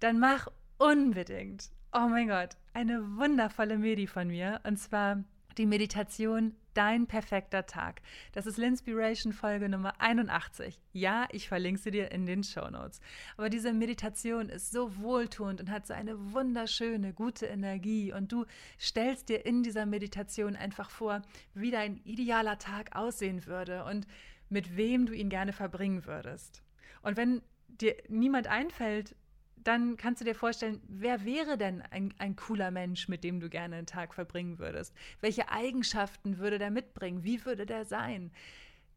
dann 0.00 0.18
mach 0.18 0.48
unbedingt 0.78 1.70
Oh 1.90 2.06
mein 2.06 2.28
Gott, 2.28 2.50
eine 2.74 3.16
wundervolle 3.16 3.78
Medi 3.78 4.06
von 4.06 4.28
mir. 4.28 4.60
Und 4.64 4.76
zwar 4.76 5.24
die 5.58 5.66
Meditation 5.66 6.54
Dein 6.74 7.08
perfekter 7.08 7.66
Tag. 7.66 8.02
Das 8.30 8.46
ist 8.46 8.56
Linspiration 8.56 9.32
Folge 9.32 9.68
Nummer 9.68 10.00
81. 10.00 10.78
Ja, 10.92 11.26
ich 11.32 11.48
verlinke 11.48 11.80
sie 11.80 11.90
dir 11.90 12.12
in 12.12 12.24
den 12.24 12.44
Show 12.44 12.70
Notes. 12.70 13.00
Aber 13.36 13.50
diese 13.50 13.72
Meditation 13.72 14.48
ist 14.48 14.70
so 14.70 14.96
wohltuend 14.98 15.60
und 15.60 15.70
hat 15.70 15.88
so 15.88 15.94
eine 15.94 16.32
wunderschöne, 16.32 17.12
gute 17.12 17.46
Energie. 17.46 18.12
Und 18.12 18.30
du 18.30 18.44
stellst 18.78 19.28
dir 19.28 19.44
in 19.44 19.64
dieser 19.64 19.86
Meditation 19.86 20.54
einfach 20.54 20.90
vor, 20.90 21.22
wie 21.52 21.72
dein 21.72 21.96
idealer 22.04 22.58
Tag 22.58 22.94
aussehen 22.94 23.44
würde 23.46 23.84
und 23.84 24.06
mit 24.48 24.76
wem 24.76 25.06
du 25.06 25.14
ihn 25.14 25.30
gerne 25.30 25.52
verbringen 25.52 26.06
würdest. 26.06 26.62
Und 27.02 27.16
wenn 27.16 27.42
dir 27.66 27.96
niemand 28.08 28.46
einfällt, 28.46 29.16
dann 29.64 29.96
kannst 29.96 30.20
du 30.20 30.24
dir 30.24 30.34
vorstellen, 30.34 30.80
wer 30.88 31.24
wäre 31.24 31.58
denn 31.58 31.82
ein, 31.82 32.14
ein 32.18 32.36
cooler 32.36 32.70
Mensch, 32.70 33.08
mit 33.08 33.24
dem 33.24 33.40
du 33.40 33.48
gerne 33.48 33.76
einen 33.76 33.86
Tag 33.86 34.14
verbringen 34.14 34.58
würdest? 34.58 34.94
Welche 35.20 35.50
Eigenschaften 35.50 36.38
würde 36.38 36.58
der 36.58 36.70
mitbringen? 36.70 37.24
Wie 37.24 37.44
würde 37.44 37.66
der 37.66 37.84
sein? 37.84 38.30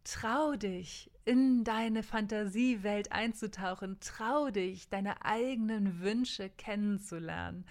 Trau 0.03 0.55
dich, 0.55 1.11
in 1.25 1.63
deine 1.63 2.03
Fantasiewelt 2.03 3.11
einzutauchen. 3.11 3.97
Trau 3.99 4.49
dich, 4.49 4.89
deine 4.89 5.23
eigenen 5.23 6.01
Wünsche 6.01 6.49
kennenzulernen. 6.49 7.65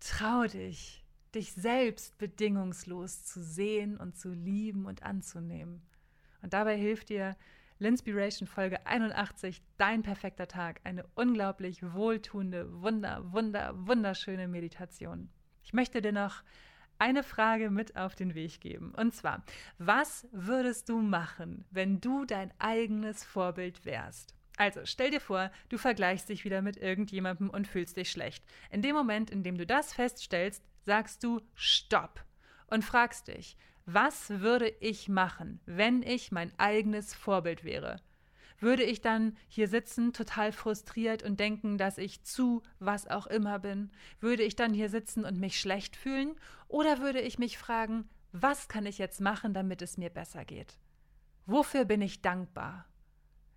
Trau 0.00 0.44
dich, 0.44 1.04
dich 1.34 1.52
selbst 1.52 2.18
bedingungslos 2.18 3.24
zu 3.24 3.42
sehen 3.42 3.96
und 3.96 4.16
zu 4.16 4.32
lieben 4.32 4.86
und 4.86 5.02
anzunehmen. 5.04 5.82
Und 6.42 6.52
dabei 6.52 6.76
hilft 6.76 7.08
dir 7.08 7.36
Linspiration 7.78 8.48
Folge 8.48 8.86
81, 8.86 9.62
Dein 9.76 10.02
perfekter 10.02 10.48
Tag. 10.48 10.80
Eine 10.84 11.04
unglaublich 11.14 11.82
wohltuende, 11.82 12.80
wunder, 12.80 13.32
wunder, 13.32 13.74
wunderschöne 13.76 14.48
Meditation. 14.48 15.28
Ich 15.62 15.74
möchte 15.74 16.00
dir 16.00 16.12
noch 16.12 16.42
eine 16.98 17.22
Frage 17.22 17.70
mit 17.70 17.94
auf 17.94 18.14
den 18.14 18.34
Weg 18.34 18.62
geben. 18.62 18.94
Und 18.96 19.14
zwar, 19.14 19.44
was 19.76 20.26
würdest 20.32 20.88
du 20.88 21.02
machen, 21.02 21.66
wenn 21.70 22.00
du 22.00 22.24
dein 22.24 22.50
eigenes 22.58 23.24
Vorbild 23.24 23.84
wärst? 23.84 24.34
Also 24.56 24.80
stell 24.84 25.10
dir 25.10 25.20
vor, 25.20 25.50
du 25.68 25.76
vergleichst 25.76 26.30
dich 26.30 26.46
wieder 26.46 26.62
mit 26.62 26.78
irgendjemandem 26.78 27.50
und 27.50 27.68
fühlst 27.68 27.98
dich 27.98 28.10
schlecht. 28.10 28.42
In 28.70 28.80
dem 28.80 28.96
Moment, 28.96 29.30
in 29.30 29.42
dem 29.42 29.58
du 29.58 29.66
das 29.66 29.92
feststellst, 29.92 30.64
sagst 30.80 31.22
du 31.22 31.42
Stopp 31.54 32.24
und 32.68 32.86
fragst 32.86 33.28
dich, 33.28 33.58
was 33.86 34.30
würde 34.30 34.68
ich 34.80 35.08
machen, 35.08 35.60
wenn 35.64 36.02
ich 36.02 36.32
mein 36.32 36.52
eigenes 36.58 37.14
Vorbild 37.14 37.62
wäre? 37.62 38.00
Würde 38.58 38.82
ich 38.82 39.00
dann 39.00 39.36
hier 39.48 39.68
sitzen, 39.68 40.12
total 40.12 40.50
frustriert 40.50 41.22
und 41.22 41.38
denken, 41.38 41.78
dass 41.78 41.98
ich 41.98 42.24
zu 42.24 42.62
was 42.78 43.06
auch 43.06 43.26
immer 43.26 43.58
bin? 43.58 43.92
Würde 44.18 44.42
ich 44.42 44.56
dann 44.56 44.74
hier 44.74 44.88
sitzen 44.88 45.24
und 45.24 45.38
mich 45.38 45.60
schlecht 45.60 45.94
fühlen? 45.94 46.34
Oder 46.68 46.98
würde 46.98 47.20
ich 47.20 47.38
mich 47.38 47.58
fragen, 47.58 48.08
was 48.32 48.68
kann 48.68 48.86
ich 48.86 48.98
jetzt 48.98 49.20
machen, 49.20 49.54
damit 49.54 49.82
es 49.82 49.98
mir 49.98 50.10
besser 50.10 50.44
geht? 50.44 50.78
Wofür 51.44 51.84
bin 51.84 52.02
ich 52.02 52.22
dankbar? 52.22 52.86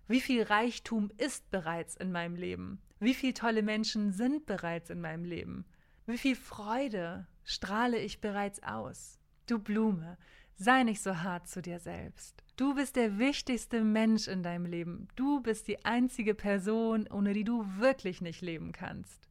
Wie 0.06 0.20
viel 0.20 0.42
Reichtum 0.42 1.10
ist 1.16 1.50
bereits 1.50 1.96
in 1.96 2.12
meinem 2.12 2.36
Leben? 2.36 2.80
Wie 2.98 3.14
viele 3.14 3.34
tolle 3.34 3.62
Menschen 3.62 4.12
sind 4.12 4.46
bereits 4.46 4.90
in 4.90 5.00
meinem 5.00 5.24
Leben? 5.24 5.64
Wie 6.06 6.18
viel 6.18 6.36
Freude 6.36 7.26
strahle 7.44 7.98
ich 7.98 8.20
bereits 8.20 8.62
aus? 8.62 9.19
Du 9.50 9.58
Blume, 9.58 10.16
sei 10.54 10.84
nicht 10.84 11.02
so 11.02 11.22
hart 11.24 11.48
zu 11.48 11.60
dir 11.60 11.80
selbst. 11.80 12.44
Du 12.56 12.76
bist 12.76 12.94
der 12.94 13.18
wichtigste 13.18 13.82
Mensch 13.82 14.28
in 14.28 14.44
deinem 14.44 14.64
Leben. 14.64 15.08
Du 15.16 15.40
bist 15.40 15.66
die 15.66 15.84
einzige 15.84 16.36
Person, 16.36 17.08
ohne 17.08 17.32
die 17.32 17.42
du 17.42 17.66
wirklich 17.76 18.20
nicht 18.20 18.42
leben 18.42 18.70
kannst. 18.70 19.28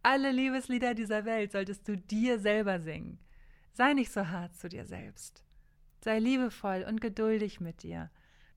Alle 0.00 0.30
Liebeslieder 0.30 0.94
dieser 0.94 1.24
Welt 1.24 1.50
solltest 1.50 1.88
du 1.88 1.96
dir 1.96 2.38
selber 2.38 2.78
singen. 2.78 3.18
Sei 3.72 3.94
nicht 3.94 4.12
so 4.12 4.28
hart 4.28 4.54
zu 4.54 4.68
dir 4.68 4.84
selbst. 4.84 5.42
Sei 6.02 6.20
liebevoll 6.20 6.84
und 6.88 7.00
geduldig 7.00 7.58
mit 7.58 7.82
dir. 7.82 8.12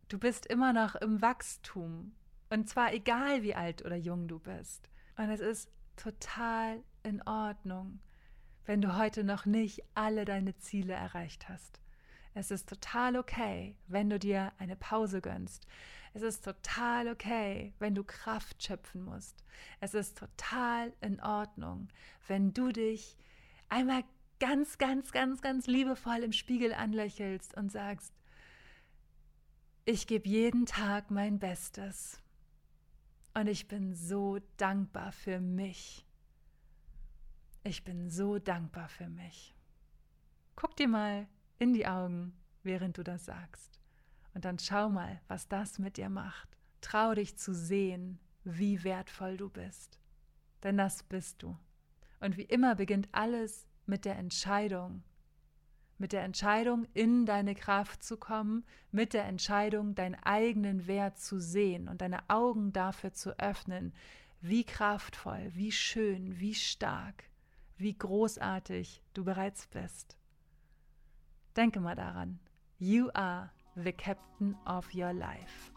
Du 0.08 0.20
bist 0.20 0.46
immer 0.46 0.72
noch 0.72 0.94
im 0.94 1.20
Wachstum. 1.20 2.14
Und 2.52 2.70
zwar 2.70 2.94
egal, 2.94 3.42
wie 3.42 3.56
alt 3.56 3.84
oder 3.84 3.96
jung 3.96 4.28
du 4.28 4.38
bist. 4.38 4.88
Und 5.18 5.32
es 5.32 5.40
ist 5.40 5.72
total 5.96 6.84
in 7.02 7.24
Ordnung 7.24 8.02
wenn 8.66 8.82
du 8.82 8.98
heute 8.98 9.24
noch 9.24 9.46
nicht 9.46 9.84
alle 9.96 10.26
deine 10.26 10.58
Ziele 10.58 10.94
erreicht 10.94 11.50
hast. 11.50 11.82
Es 12.34 12.52
ist 12.52 12.70
total 12.70 13.18
okay, 13.18 13.76
wenn 13.88 14.10
du 14.10 14.18
dir 14.18 14.54
eine 14.58 14.76
Pause 14.76 15.22
gönnst. 15.22 15.68
Es 16.14 16.22
ist 16.22 16.44
total 16.44 17.08
okay, 17.08 17.74
wenn 17.80 17.96
du 17.96 18.04
Kraft 18.04 18.64
schöpfen 18.64 19.04
musst. 19.04 19.44
Es 19.80 19.94
ist 19.94 20.18
total 20.18 20.94
in 21.02 21.22
Ordnung, 21.22 21.90
wenn 22.28 22.54
du 22.54 22.72
dich 22.72 23.18
einmal 23.70 24.04
ganz, 24.40 24.78
ganz, 24.78 25.12
ganz, 25.12 25.42
ganz 25.42 25.68
liebevoll 25.68 26.24
im 26.24 26.34
Spiegel 26.34 26.74
anlächelst 26.74 27.56
und 27.56 27.72
sagst, 27.72 28.14
ich 29.86 30.08
gebe 30.08 30.28
jeden 30.28 30.66
Tag 30.66 31.12
mein 31.12 31.40
Bestes. 31.40 32.20
Und 33.34 33.48
ich 33.48 33.68
bin 33.68 33.96
so 33.96 34.40
dankbar 34.58 35.12
für 35.12 35.40
mich. 35.40 36.06
Ich 37.64 37.84
bin 37.84 38.10
so 38.10 38.40
dankbar 38.40 38.90
für 38.90 39.08
mich. 39.08 39.54
Guck 40.56 40.76
dir 40.78 40.88
mal 40.88 41.28
in 41.60 41.74
die 41.74 41.86
Augen, 41.86 42.34
während 42.64 42.98
du 42.98 43.04
das 43.04 43.26
sagst. 43.26 43.80
Und 44.34 44.46
dann 44.46 44.58
schau 44.58 44.90
mal, 44.90 45.22
was 45.28 45.48
das 45.48 45.78
mit 45.78 45.98
dir 45.98 46.10
macht. 46.10 46.58
Trau 46.82 47.14
dich 47.14 47.38
zu 47.38 47.54
sehen, 47.54 48.18
wie 48.44 48.84
wertvoll 48.84 49.38
du 49.38 49.48
bist. 49.48 50.00
Denn 50.64 50.76
das 50.76 51.04
bist 51.04 51.44
du. 51.44 51.56
Und 52.20 52.36
wie 52.36 52.46
immer 52.46 52.74
beginnt 52.74 53.10
alles 53.12 53.68
mit 53.86 54.06
der 54.06 54.18
Entscheidung. 54.18 55.04
Mit 56.00 56.14
der 56.14 56.24
Entscheidung, 56.24 56.88
in 56.96 57.28
deine 57.28 57.54
Kraft 57.54 58.02
zu 58.02 58.18
kommen, 58.18 58.66
mit 58.92 59.14
der 59.14 59.26
Entscheidung, 59.26 59.94
deinen 59.94 60.16
eigenen 60.16 60.88
Wert 60.88 61.20
zu 61.20 61.40
sehen 61.40 61.88
und 61.88 62.02
deine 62.02 62.28
Augen 62.28 62.74
dafür 62.74 63.14
zu 63.14 63.38
öffnen, 63.38 63.94
wie 64.40 64.64
kraftvoll, 64.64 65.52
wie 65.54 65.72
schön, 65.72 66.40
wie 66.40 66.56
stark 66.56 67.31
wie 67.82 67.98
großartig 67.98 69.02
du 69.14 69.24
bereits 69.24 69.68
bist. 69.68 70.18
Denke 71.56 71.80
mal 71.80 71.96
daran, 71.96 72.40
you 72.80 73.10
are 73.14 73.52
the 73.76 73.92
captain 73.92 74.56
of 74.66 74.94
your 74.94 75.14
life. 75.14 75.72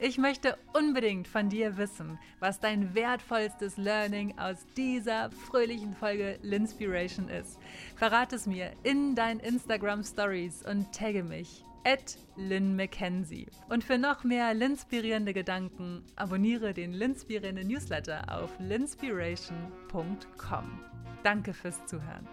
Ich 0.00 0.16
möchte 0.16 0.56
unbedingt 0.74 1.26
von 1.26 1.48
dir 1.48 1.76
wissen, 1.76 2.20
was 2.38 2.60
dein 2.60 2.94
wertvollstes 2.94 3.76
Learning 3.76 4.38
aus 4.38 4.64
dieser 4.76 5.32
fröhlichen 5.32 5.92
Folge 5.96 6.38
Linspiration 6.42 7.28
ist. 7.28 7.58
Verrate 7.96 8.36
es 8.36 8.46
mir 8.46 8.72
in 8.84 9.16
deinen 9.16 9.40
Instagram 9.40 10.04
Stories 10.04 10.64
und 10.64 10.92
tagge 10.92 11.24
mich 11.24 11.64
at 11.88 12.16
Lynn 12.36 12.76
McKenzie. 12.76 13.46
Und 13.70 13.82
für 13.82 13.96
noch 13.96 14.22
mehr 14.22 14.52
linspirierende 14.52 15.32
Gedanken 15.32 16.04
abonniere 16.16 16.74
den 16.74 16.92
Linspirierende 16.92 17.64
Newsletter 17.64 18.24
auf 18.28 18.50
linspiration.com. 18.60 20.80
Danke 21.22 21.54
fürs 21.54 21.86
Zuhören. 21.86 22.28